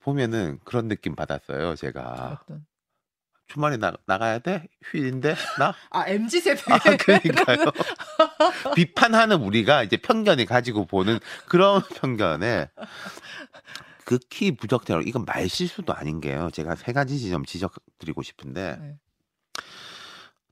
보면은 0.00 0.58
그런 0.64 0.88
느낌 0.88 1.14
받았어요. 1.14 1.76
제가 1.76 2.40
어떤. 2.42 2.66
주말에 3.46 3.76
나, 3.76 3.92
나가야 4.06 4.38
돼 4.38 4.66
휴일인데 4.84 5.36
나 5.58 5.74
아 5.90 6.08
MZ 6.08 6.40
세대. 6.40 6.62
아, 6.72 6.78
그러니까요. 6.78 7.70
비판하는 8.74 9.42
우리가 9.42 9.82
이제 9.82 9.96
편견이 9.98 10.46
가지고 10.46 10.86
보는 10.86 11.20
그런 11.46 11.82
편견에 11.82 12.70
극히 14.04 14.52
부적절하고 14.54 15.08
이건 15.08 15.24
말 15.24 15.48
실수도 15.48 15.94
아닌 15.94 16.20
게요. 16.20 16.50
제가 16.50 16.74
세 16.76 16.92
가지 16.92 17.18
지점 17.18 17.44
지적드리고 17.44 18.22
싶은데 18.22 18.76
네. 18.80 18.98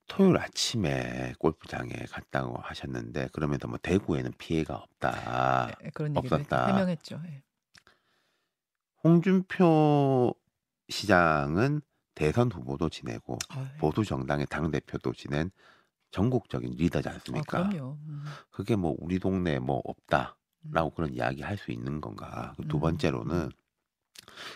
토요일 0.06 0.38
아침에 0.38 1.34
골프장에 1.38 1.92
갔다고 2.10 2.58
하셨는데 2.60 3.28
그러면서 3.32 3.68
뭐 3.68 3.78
대구에는 3.80 4.32
피해가 4.38 4.74
없다. 4.74 5.70
예, 5.84 5.90
그런 5.90 6.16
얘기를 6.16 6.34
없었다. 6.34 6.66
해명했죠. 6.66 7.22
예. 7.26 7.42
홍준표 9.04 10.34
시장은 10.88 11.80
대선 12.14 12.50
후보도 12.50 12.88
지내고 12.90 13.38
아유, 13.50 13.66
보수 13.78 14.04
정당의 14.04 14.46
당 14.50 14.70
대표도 14.70 15.12
지낸 15.12 15.50
전국적인 16.10 16.72
리더지 16.72 17.08
아, 17.08 17.12
않습니까? 17.12 17.68
그럼요. 17.68 17.96
음. 18.08 18.24
그게 18.50 18.74
뭐 18.76 18.96
우리 18.98 19.18
동네 19.20 19.58
뭐 19.58 19.80
없다 19.84 20.36
라고 20.70 20.90
음. 20.90 20.94
그런 20.94 21.14
이야기 21.14 21.42
할 21.42 21.56
수 21.56 21.70
있는 21.72 22.00
건가? 22.00 22.54
그두 22.56 22.76
음. 22.76 22.80
번째로는 22.80 23.50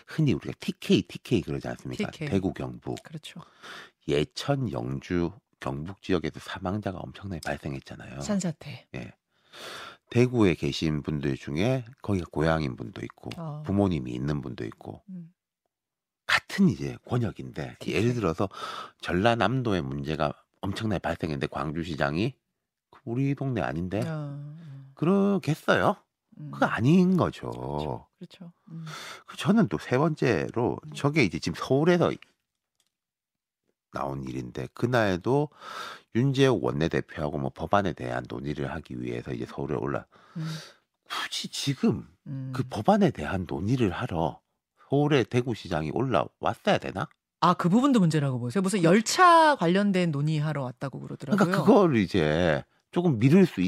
흔히 0.07 0.33
우리가 0.33 0.53
TK, 0.59 1.03
TK 1.03 1.41
그러지 1.41 1.67
않습니까? 1.67 2.09
TK. 2.11 2.29
대구, 2.29 2.53
경북, 2.53 3.01
그렇죠. 3.03 3.41
예천, 4.07 4.71
영주, 4.71 5.31
경북 5.59 6.01
지역에서 6.01 6.39
사망자가 6.39 6.99
엄청나게 6.99 7.41
발생했잖아요. 7.45 8.21
산사태. 8.21 8.87
대구에 10.09 10.53
계신 10.53 11.01
분들 11.01 11.35
중에 11.37 11.85
거기가 12.01 12.27
고향인 12.31 12.75
분도 12.75 13.01
있고 13.03 13.29
어. 13.37 13.63
부모님이 13.65 14.11
있는 14.11 14.41
분도 14.41 14.63
있고 14.65 15.01
음. 15.09 15.33
같은 16.27 16.69
이제 16.69 16.97
권역인데 17.05 17.77
TK. 17.79 17.93
예를 17.95 18.13
들어서 18.13 18.49
전라남도에 19.01 19.81
문제가 19.81 20.33
엄청나게 20.61 20.99
발생했는데 20.99 21.47
광주시장이 21.47 22.35
우리 23.03 23.35
동네 23.35 23.61
아닌데 23.61 24.01
어, 24.05 24.55
그러겠어요? 24.95 25.95
음. 26.37 26.51
그거 26.51 26.65
아닌 26.65 27.15
거죠. 27.17 27.49
그렇죠. 27.51 28.07
그렇죠. 28.17 28.51
음. 28.69 28.85
그 29.25 29.37
저는 29.37 29.67
또 29.69 29.77
세 29.77 29.97
번째로 29.97 30.77
저게 30.95 31.23
이제 31.23 31.39
지금 31.39 31.55
서울에서 31.57 32.11
나온 33.93 34.23
일인데 34.23 34.67
그날도 34.73 35.49
윤재욱 36.15 36.63
원내대표하고 36.63 37.37
뭐 37.37 37.49
법안에 37.53 37.93
대한 37.93 38.25
논의를 38.27 38.71
하기 38.73 39.01
위해서 39.01 39.31
이제 39.31 39.45
서울에 39.45 39.75
올라 39.75 40.05
음. 40.35 40.45
굳이 41.09 41.47
지금 41.47 42.07
음. 42.27 42.51
그 42.53 42.63
법안에 42.63 43.11
대한 43.11 43.45
논의를 43.47 43.91
하러 43.91 44.39
서울에 44.89 45.23
대구시장이 45.23 45.91
올라왔어야 45.93 46.77
되나? 46.79 47.07
아, 47.39 47.53
그 47.53 47.69
부분도 47.69 47.99
문제라고 47.99 48.39
보세요. 48.39 48.61
무슨 48.61 48.83
열차 48.83 49.55
관련된 49.55 50.11
논의하러 50.11 50.63
왔다고 50.63 50.99
그러더라고요. 50.99 51.37
그러니까 51.45 51.63
그걸 51.63 51.95
이제 51.97 52.63
조금 52.91 53.19
미룰 53.19 53.45
수 53.45 53.61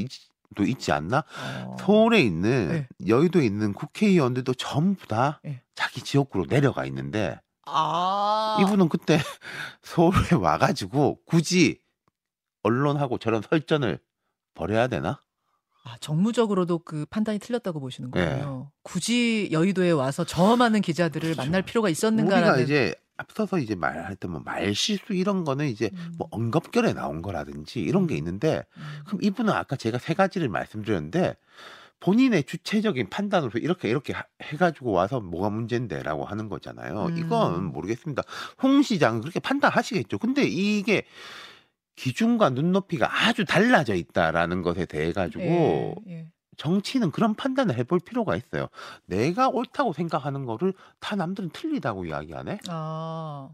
도 0.54 0.64
있지 0.64 0.92
않나? 0.92 1.24
어. 1.64 1.76
서울에 1.78 2.20
있는 2.20 2.68
네. 2.68 2.88
여의도에 3.06 3.44
있는 3.44 3.72
국회의원들도 3.72 4.54
전부 4.54 5.06
다 5.06 5.40
네. 5.44 5.62
자기 5.74 6.00
지역구로 6.00 6.46
내려가 6.46 6.84
있는데 6.86 7.38
아. 7.66 8.58
이분은 8.60 8.88
그때 8.88 9.18
서울에 9.82 10.34
와가지고 10.34 11.20
굳이 11.26 11.80
언론하고 12.62 13.18
저런 13.18 13.42
설전을 13.42 13.98
벌여야 14.54 14.88
되나? 14.88 15.20
아, 15.84 15.96
정무적으로도 16.00 16.80
그 16.80 17.06
판단이 17.08 17.38
틀렸다고 17.38 17.80
보시는 17.80 18.10
네. 18.10 18.24
거예요. 18.24 18.72
굳이 18.82 19.48
여의도에 19.52 19.90
와서 19.92 20.24
저 20.24 20.56
많은 20.56 20.80
기자들을 20.80 21.20
그렇죠. 21.34 21.40
만날 21.40 21.62
필요가 21.62 21.86
우리가 21.86 21.92
있었는가라는. 21.92 22.64
이제 22.64 22.94
앞서서 23.18 23.58
이제 23.58 23.74
말할 23.74 24.16
때뭐 24.16 24.40
말실수 24.44 25.12
이런 25.12 25.44
거는 25.44 25.66
이제 25.66 25.90
음. 25.92 26.14
뭐 26.16 26.28
언급결에 26.30 26.94
나온 26.94 27.20
거라든지 27.20 27.80
이런 27.80 28.06
게 28.06 28.16
있는데 28.16 28.64
음. 28.76 28.82
그럼 29.06 29.20
이분은 29.22 29.52
아까 29.52 29.76
제가 29.76 29.98
세 29.98 30.14
가지를 30.14 30.48
말씀드렸는데 30.48 31.36
본인의 32.00 32.44
주체적인 32.44 33.10
판단으로 33.10 33.58
이렇게 33.58 33.88
이렇게 33.90 34.12
하- 34.12 34.22
해가지고 34.42 34.92
와서 34.92 35.18
뭐가 35.20 35.50
문제인데라고 35.50 36.24
하는 36.24 36.48
거잖아요. 36.48 37.06
음. 37.06 37.18
이건 37.18 37.64
모르겠습니다. 37.72 38.22
홍 38.62 38.82
시장은 38.82 39.20
그렇게 39.20 39.40
판단하시겠죠. 39.40 40.18
근데 40.18 40.44
이게 40.44 41.02
기준과 41.96 42.50
눈높이가 42.50 43.26
아주 43.26 43.44
달라져 43.44 43.94
있다라는 43.96 44.62
것에 44.62 44.86
대해 44.86 45.12
가지고 45.12 45.96
예, 46.06 46.12
예. 46.12 46.26
정치는 46.58 47.10
그런 47.10 47.34
판단을 47.34 47.76
해볼 47.78 48.00
필요가 48.00 48.36
있어요. 48.36 48.68
내가 49.06 49.48
옳다고 49.48 49.94
생각하는 49.94 50.44
거를 50.44 50.74
다 51.00 51.16
남들은 51.16 51.50
틀리다고 51.50 52.04
이야기하네. 52.04 52.58
아. 52.68 53.48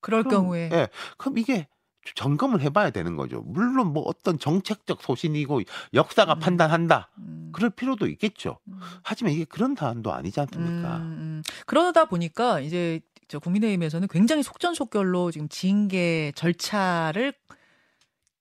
그럴 0.00 0.22
그럼, 0.22 0.42
경우에 0.42 0.70
예, 0.72 0.88
그럼 1.16 1.38
이게 1.38 1.66
점검을 2.14 2.60
해봐야 2.60 2.90
되는 2.90 3.16
거죠. 3.16 3.42
물론 3.42 3.92
뭐 3.92 4.04
어떤 4.06 4.38
정책적 4.38 5.02
소신이고 5.02 5.62
역사가 5.94 6.34
음. 6.34 6.38
판단한다. 6.38 7.10
음. 7.18 7.50
그럴 7.52 7.70
필요도 7.70 8.06
있겠죠. 8.06 8.58
음. 8.68 8.78
하지만 9.02 9.32
이게 9.32 9.44
그런 9.44 9.74
사안도 9.74 10.12
아니지 10.12 10.38
않습니까? 10.40 10.98
음, 10.98 11.02
음. 11.02 11.42
그러다 11.66 12.04
보니까 12.04 12.60
이제 12.60 13.00
저 13.26 13.38
국민의힘에서는 13.38 14.08
굉장히 14.08 14.42
속전속결로 14.42 15.32
지금 15.32 15.48
징계 15.48 16.32
절차를 16.34 17.34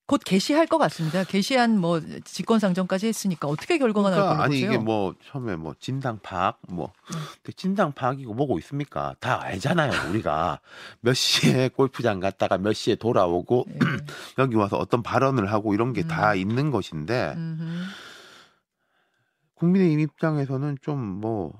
곧 0.07 0.21
개시할 0.23 0.67
것 0.67 0.77
같습니다. 0.77 1.25
개시한 1.25 1.79
뭐 1.79 2.01
직권 2.23 2.59
상정까지 2.59 3.07
했으니까 3.07 3.49
어떻게 3.49 3.77
결과가 3.77 4.09
나올 4.09 4.21
걸로 4.23 4.35
그러니까 4.35 4.45
아니? 4.45 4.59
이게 4.59 4.77
뭐 4.77 5.13
처음에 5.25 5.57
뭐 5.57 5.75
진당 5.79 6.19
파악 6.23 6.59
뭐 6.69 6.93
진당 7.57 7.91
파악이고 7.91 8.33
뭐고 8.33 8.57
있습니까? 8.59 9.15
다 9.19 9.41
알잖아요. 9.43 10.09
우리가 10.09 10.61
몇 11.01 11.13
시에 11.13 11.67
골프장 11.67 12.21
갔다가 12.21 12.57
몇 12.57 12.71
시에 12.71 12.95
돌아오고 12.95 13.65
예. 13.69 13.79
여기 14.39 14.55
와서 14.55 14.77
어떤 14.77 15.03
발언을 15.03 15.51
하고 15.51 15.73
이런 15.73 15.91
게다 15.91 16.31
음. 16.31 16.37
있는 16.37 16.71
것인데 16.71 17.33
음흠. 17.35 17.63
국민의힘 19.55 19.99
입장에서는 19.99 20.77
좀 20.81 21.11
뭐 21.11 21.51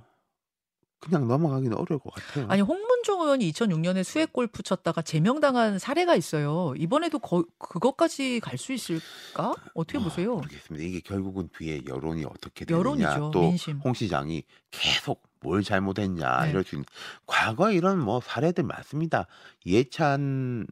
그냥 0.99 1.27
넘어가기는 1.27 1.77
어려울 1.77 1.99
것 1.99 2.12
같아요. 2.13 2.47
아니 2.49 2.62
홍문종 2.62 3.21
의원이 3.21 3.51
2006년에 3.51 4.03
수해 4.03 4.33
골프 4.33 4.63
쳤다가 4.63 5.01
제명당한 5.01 5.77
사례가 5.79 6.15
있어요. 6.15 6.73
이번에도 6.77 7.19
거, 7.19 7.43
그것까지 7.60 8.39
갈 8.41 8.57
수 8.57 8.73
있을까? 8.73 9.53
어떻게 9.75 9.99
뭐, 9.99 10.07
보세요? 10.10 10.36
모르겠습니다. 10.36 10.83
이게 10.83 10.99
결국은 10.99 11.49
뒤에 11.55 11.83
여론이 11.88 12.25
어떻게 12.25 12.65
되느냐 12.65 13.17
또 13.31 13.41
민심. 13.41 13.77
홍 13.77 13.93
시장이 13.93 14.43
계속 14.71 15.21
뭘 15.41 15.62
잘못했냐 15.62 16.45
네. 16.45 16.49
이럴 16.49 16.63
수 16.63 16.75
있는 16.75 16.86
과거에 17.27 17.75
이런 17.75 17.99
뭐 17.99 18.19
사례들 18.19 18.63
많습니다. 18.63 19.27
이해찬 19.65 20.65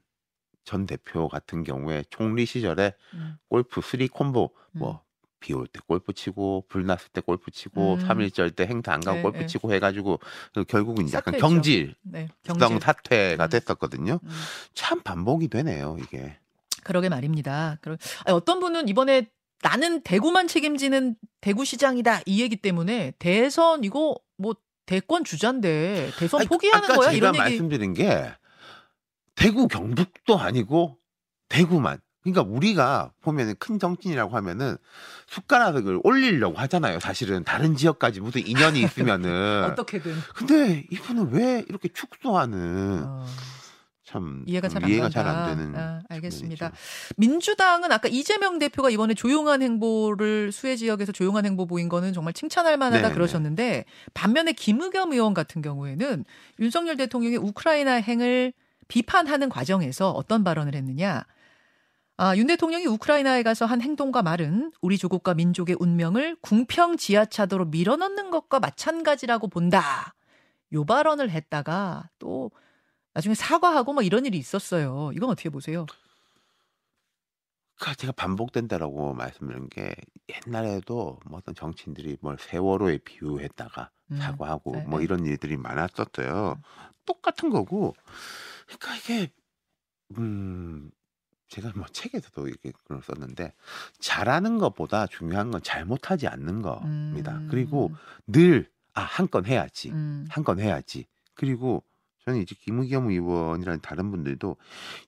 전 0.63 0.87
대표 0.87 1.27
같은 1.29 1.63
경우에 1.63 2.03
총리 2.09 2.47
시절에 2.47 2.95
음. 3.13 3.37
골프 3.49 3.81
three 3.81 4.07
콤보 4.07 4.49
음. 4.71 4.79
뭐비올 5.45 5.67
때 5.67 5.79
골프 5.87 6.13
치고 6.13 6.65
불 6.67 6.85
났을 6.85 7.07
때 7.09 7.21
골프 7.21 7.51
치고 7.51 7.95
음. 7.95 7.99
삼 7.99 8.17
3일절 8.17 8.55
때 8.55 8.65
행사 8.65 8.93
안 8.93 9.01
가고 9.01 9.17
네, 9.17 9.21
골프 9.21 9.37
네. 9.39 9.45
치고 9.47 9.73
해가지고 9.73 10.19
그 10.53 10.63
결국은 10.65 11.05
이제 11.07 11.17
약간. 11.17 11.37
경질 11.37 11.95
네, 12.03 12.27
성 12.45 12.57
경질. 12.57 12.79
사퇴가 12.81 13.45
음. 13.45 13.49
됐었거든요. 13.49 14.19
음. 14.23 14.29
참 14.73 15.01
반복이 15.01 15.47
되네요 15.49 15.97
이게. 16.01 16.37
그러게 16.83 17.09
말입니다. 17.09 17.77
그러, 17.81 17.97
아니, 18.25 18.35
어떤 18.35 18.59
분은 18.59 18.87
이번에 18.89 19.27
나는 19.61 20.01
대구만 20.01 20.47
책임지는 20.47 21.15
대구시장이다 21.41 22.21
이 22.25 22.41
얘기 22.41 22.55
때문에 22.55 23.13
대선 23.17 23.83
이거 23.83 24.15
뭐 24.37 24.55
대권 24.85 25.23
주자인데 25.23 26.11
대선 26.19 26.41
아니, 26.41 26.47
포기하는 26.47 26.83
아까 26.85 26.95
거야 26.95 27.05
제가 27.11 27.17
이런 27.17 27.33
얘기. 27.35 27.39
말씀드린 27.39 27.93
게 27.93 28.31
대구 29.35 29.67
경북도 29.67 30.37
아니고 30.37 30.97
대구만. 31.49 31.99
그러니까 32.25 32.41
우리가 32.41 33.11
보면은 33.21 33.53
큰 33.59 33.77
정치인이라고 33.77 34.35
하면은 34.35 34.77
숟가락을 35.27 35.99
올리려고 36.03 36.57
하잖아요. 36.57 36.99
사실은 36.99 37.43
다른 37.43 37.75
지역까지 37.75 38.19
무슨 38.19 38.45
인연이 38.45 38.81
있으면은. 38.81 39.65
어떻게든 39.71 40.15
근데 40.33 40.85
이분은 40.89 41.31
왜 41.31 41.63
이렇게 41.69 41.87
축소하는 41.89 43.03
어, 43.05 43.25
참 44.03 44.43
이해가 44.47 44.69
잘안 44.69 44.89
이해가 44.89 45.09
간다. 45.09 45.23
잘안 45.23 45.57
되는. 45.57 45.75
아, 45.75 46.01
알겠습니다. 46.09 46.69
측면이죠. 46.71 47.15
민주당은 47.17 47.91
아까 47.91 48.07
이재명 48.07 48.57
대표가 48.57 48.89
이번에 48.89 49.13
조용한 49.13 49.61
행보를 49.61 50.51
수해 50.51 50.75
지역에서 50.75 51.11
조용한 51.11 51.45
행보 51.45 51.67
보인 51.67 51.89
거는 51.89 52.11
정말 52.11 52.33
칭찬할 52.33 52.77
만하다 52.77 53.09
네, 53.09 53.13
그러셨는데 53.13 53.85
반면에 54.15 54.53
김의겸 54.53 55.13
의원 55.13 55.35
같은 55.35 55.61
경우에는 55.61 56.25
윤석열 56.59 56.97
대통령의 56.97 57.37
우크라이나 57.37 57.93
행을 57.93 58.51
비판하는 58.87 59.47
과정에서 59.49 60.09
어떤 60.09 60.43
발언을 60.43 60.73
했느냐? 60.73 61.23
아, 62.17 62.35
윤 62.37 62.47
대통령이 62.47 62.85
우크라이나에 62.85 63.43
가서 63.43 63.65
한 63.65 63.81
행동과 63.81 64.21
말은 64.21 64.71
우리 64.81 64.97
조국과 64.97 65.33
민족의 65.33 65.75
운명을 65.79 66.37
궁평 66.41 66.95
지하차도로 66.95 67.65
밀어넣는 67.65 68.31
것과 68.31 68.61
마찬가지라고 68.61 69.49
본다. 69.49 70.13
요 70.71 70.85
발언을 70.85 71.29
했다가 71.29 72.09
또 72.17 72.51
나중에 73.13 73.35
사과하고 73.35 73.91
뭐 73.93 74.01
이런 74.01 74.25
일이 74.25 74.37
있었어요. 74.37 75.11
이건 75.13 75.29
어떻게 75.29 75.49
보세요? 75.49 75.85
그 77.81 77.93
제가 77.97 78.13
반복된다라고 78.13 79.13
말씀드린 79.13 79.67
게 79.67 79.93
옛날에도 80.47 81.19
뭐 81.25 81.39
어떤 81.39 81.53
정치인들이 81.53 82.17
뭘 82.21 82.37
세월호에 82.39 82.99
비유했다가 82.99 83.91
음, 84.11 84.17
사과하고 84.17 84.71
네, 84.71 84.85
뭐 84.85 84.99
네. 84.99 85.05
이런 85.05 85.25
일들이 85.25 85.57
많았었어요. 85.57 86.61
똑같은 87.05 87.49
거고. 87.49 87.93
그러니까 88.67 88.95
이게 88.95 89.31
음 90.17 90.89
제가 91.47 91.71
뭐 91.75 91.85
책에서도 91.91 92.47
이렇게 92.47 92.71
글을 92.87 93.01
썼는데 93.03 93.53
잘하는 93.99 94.57
것보다 94.57 95.07
중요한 95.07 95.51
건 95.51 95.61
잘못하지 95.63 96.27
않는 96.27 96.61
겁니다. 96.61 97.33
음. 97.37 97.47
그리고 97.49 97.91
늘 98.27 98.69
아 98.97 99.01
한 99.03 99.27
건 99.27 99.45
해야지. 99.45 99.91
음, 99.91 100.25
한건 100.29 100.59
해야지. 100.61 101.05
그리고 101.33 101.83
저는 102.23 102.41
이제 102.41 102.55
김의겸 102.57 103.09
의원이라는 103.09 103.81
다른 103.81 104.09
분들도 104.09 104.55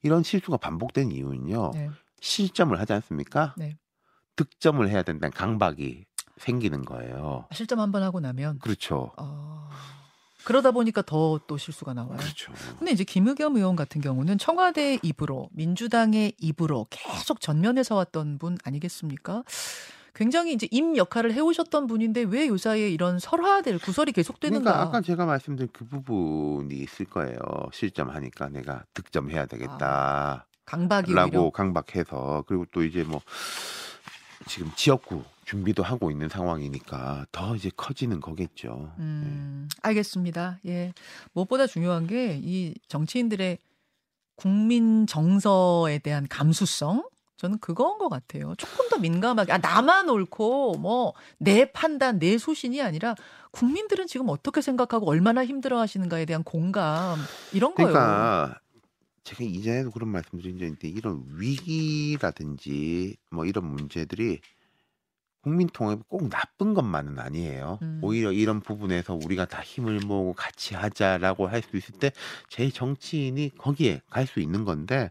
이런 0.04 0.24
실수가 0.24 0.58
반복된 0.58 1.12
이유는요. 1.14 1.72
네. 1.74 1.90
실점을 2.20 2.78
하지 2.78 2.92
않습니까? 2.92 3.56
네. 3.58 3.78
득점을 4.36 4.88
해야 4.90 5.04
된다는 5.04 5.32
강박이 5.32 6.04
생기는 6.38 6.84
거예요. 6.84 7.46
실점 7.54 7.80
한 7.80 7.94
번 7.94 8.04
하고 8.04 8.20
나면 8.20 8.60
그렇죠. 8.60 9.14
어, 9.18 9.70
그러다 10.48 10.72
보니까 10.72 11.02
더 11.02 11.40
또 11.46 11.58
실수가 11.58 11.94
나와요. 11.94 12.18
그렇죠. 12.18 12.54
근데 12.80 12.92
이제 12.94 13.04
김의겸 13.04 13.58
의원 13.58 13.76
같은 13.76 14.00
경우는 14.00 14.38
청와대 14.38 14.98
입으로 15.02 15.50
민주당의 15.52 16.34
입으로 16.40 16.88
계속 16.90 17.42
전면에 17.42 17.84
서 17.84 17.96
왔던 17.96 18.38
분 18.38 18.58
아니겠습니까? 18.64 19.44
굉장히 20.16 20.54
이제 20.54 20.68
임 20.72 20.96
역할을 20.96 21.34
해오셨던 21.34 21.88
분인데 21.88 22.24
왜 22.24 22.48
요 22.48 22.58
사이에 22.58 22.90
이런 22.90 23.20
설화될 23.20 23.78
구설이 23.80 24.14
계속되는가? 24.14 24.64
그러니까 24.64 24.88
아까 24.88 25.02
제가 25.02 25.26
말씀드린 25.26 25.70
그 25.74 25.86
부분이 25.86 26.74
있을 26.76 27.06
거예요. 27.08 27.38
실점하니까 27.74 28.48
내가 28.50 28.84
득점해야 28.94 29.48
되겠다. 29.48 30.48
강박이 30.66 31.14
라고 31.14 31.38
오히려 31.38 31.50
강박해서 31.52 32.46
그리고 32.48 32.66
또 32.72 32.84
이제 32.84 33.04
뭐 33.04 33.22
지금 34.48 34.72
지역구 34.76 35.24
준비도 35.48 35.82
하고 35.82 36.12
있는 36.12 36.28
상황이니까 36.28 37.26
더 37.32 37.56
이제 37.56 37.72
커지는 37.78 38.20
거겠죠. 38.20 38.92
음, 39.00 39.70
알겠습니다. 39.82 40.60
예. 40.66 40.94
무엇보다 41.32 41.68
중요한 41.68 42.06
게 42.06 42.38
이 42.44 42.74
정치인들의 42.90 43.58
국민 44.36 45.08
정서에 45.08 46.00
대한 46.00 46.28
감수성 46.28 47.08
저는 47.38 47.60
그거인 47.60 47.98
것 47.98 48.10
같아요. 48.10 48.56
조금 48.58 48.90
더 48.90 48.98
민감하게 48.98 49.54
아 49.54 49.58
나만 49.58 50.10
옳고 50.10 50.74
뭐 50.80 51.14
내 51.40 51.72
판단 51.72 52.20
내 52.20 52.38
소신이 52.38 52.82
아니라 52.82 53.16
국민들은 53.52 54.08
지금 54.08 54.28
어떻게 54.30 54.62
생각하고 54.62 55.10
얼마나 55.10 55.46
힘들어하시는가에 55.46 56.26
대한 56.26 56.44
공감 56.44 57.18
이런 57.54 57.74
거요. 57.74 57.88
그러니까 57.88 58.60
제가 59.24 59.44
이전에도 59.46 59.92
그런 59.92 60.10
말씀드린 60.10 60.58
적이 60.58 60.66
있는데 60.66 60.90
이런 60.90 61.24
위기라든지 61.36 63.16
뭐 63.32 63.46
이런 63.46 63.66
문제들이 63.66 64.42
국민 65.48 65.68
통합이 65.70 66.02
꼭 66.10 66.30
나쁜 66.30 66.74
것만은 66.74 67.20
아니에요. 67.20 67.80
음. 67.82 68.00
오히려 68.04 68.34
이런 68.34 68.60
부분에서 68.60 69.16
우리가 69.16 69.46
다 69.46 69.62
힘을 69.62 70.02
모으고 70.06 70.34
같이 70.34 70.76
하자라고 70.76 71.48
할 71.48 71.62
수 71.62 71.78
있을 71.78 71.96
때 72.00 72.12
제 72.50 72.70
정치인이 72.70 73.52
거기에 73.58 74.02
갈 74.10 74.28
수 74.28 74.42
있는 74.42 74.66
건데 74.66 75.10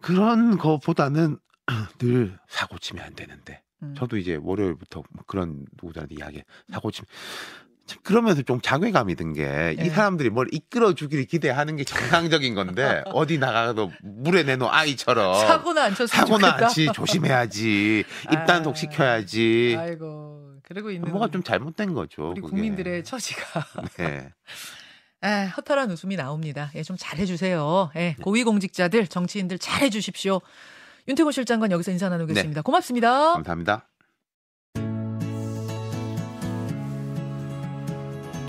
그런 0.00 0.58
거보다는 0.58 1.38
늘 1.98 2.36
사고 2.48 2.78
치면 2.78 3.04
안 3.04 3.14
되는데 3.14 3.62
음. 3.84 3.94
저도 3.96 4.16
이제 4.16 4.36
월요일부터 4.42 5.02
뭐 5.12 5.24
그런 5.28 5.64
누구들한테 5.80 6.16
이야기 6.16 6.42
사고 6.72 6.90
치면 6.90 7.06
참 7.06 7.71
그러면서 8.04 8.42
좀 8.42 8.60
자괴감이 8.60 9.14
든 9.16 9.32
게이 9.32 9.76
네. 9.76 9.90
사람들이 9.90 10.30
뭘 10.30 10.46
이끌어 10.52 10.94
주기를 10.94 11.24
기대하는 11.26 11.76
게 11.76 11.84
정상적인 11.84 12.54
건데 12.54 13.02
어디 13.12 13.38
나가도 13.38 13.90
물에 14.02 14.44
내놓은 14.44 14.70
아이처럼 14.72 15.34
사고나 15.46 15.84
안 15.84 15.94
쳤으면 15.94 16.26
사고나. 16.26 16.56
않지 16.66 16.90
조심해야지 16.94 18.04
아. 18.28 18.32
입단속 18.34 18.76
시켜야지 18.76 19.76
아이고 19.78 20.52
그러고 20.62 20.90
있는 20.90 21.10
뭐가 21.10 21.28
좀 21.28 21.42
잘못된 21.42 21.92
거죠. 21.92 22.30
우리 22.30 22.40
그게. 22.40 22.50
국민들의 22.50 23.04
처지가 23.04 23.42
네. 23.98 24.30
아, 25.24 25.44
허탈한 25.56 25.88
웃음이 25.90 26.16
나옵니다. 26.16 26.72
예, 26.74 26.82
좀 26.82 26.96
잘해주세요. 26.98 27.92
예, 27.94 28.16
고위공직자들, 28.22 29.06
정치인들 29.06 29.58
잘해주십시오. 29.58 30.40
윤태곤 31.06 31.30
실장관 31.32 31.70
여기서 31.70 31.92
인사 31.92 32.08
나누겠습니다. 32.08 32.62
고맙습니다. 32.62 33.34
감사합니다. 33.34 33.88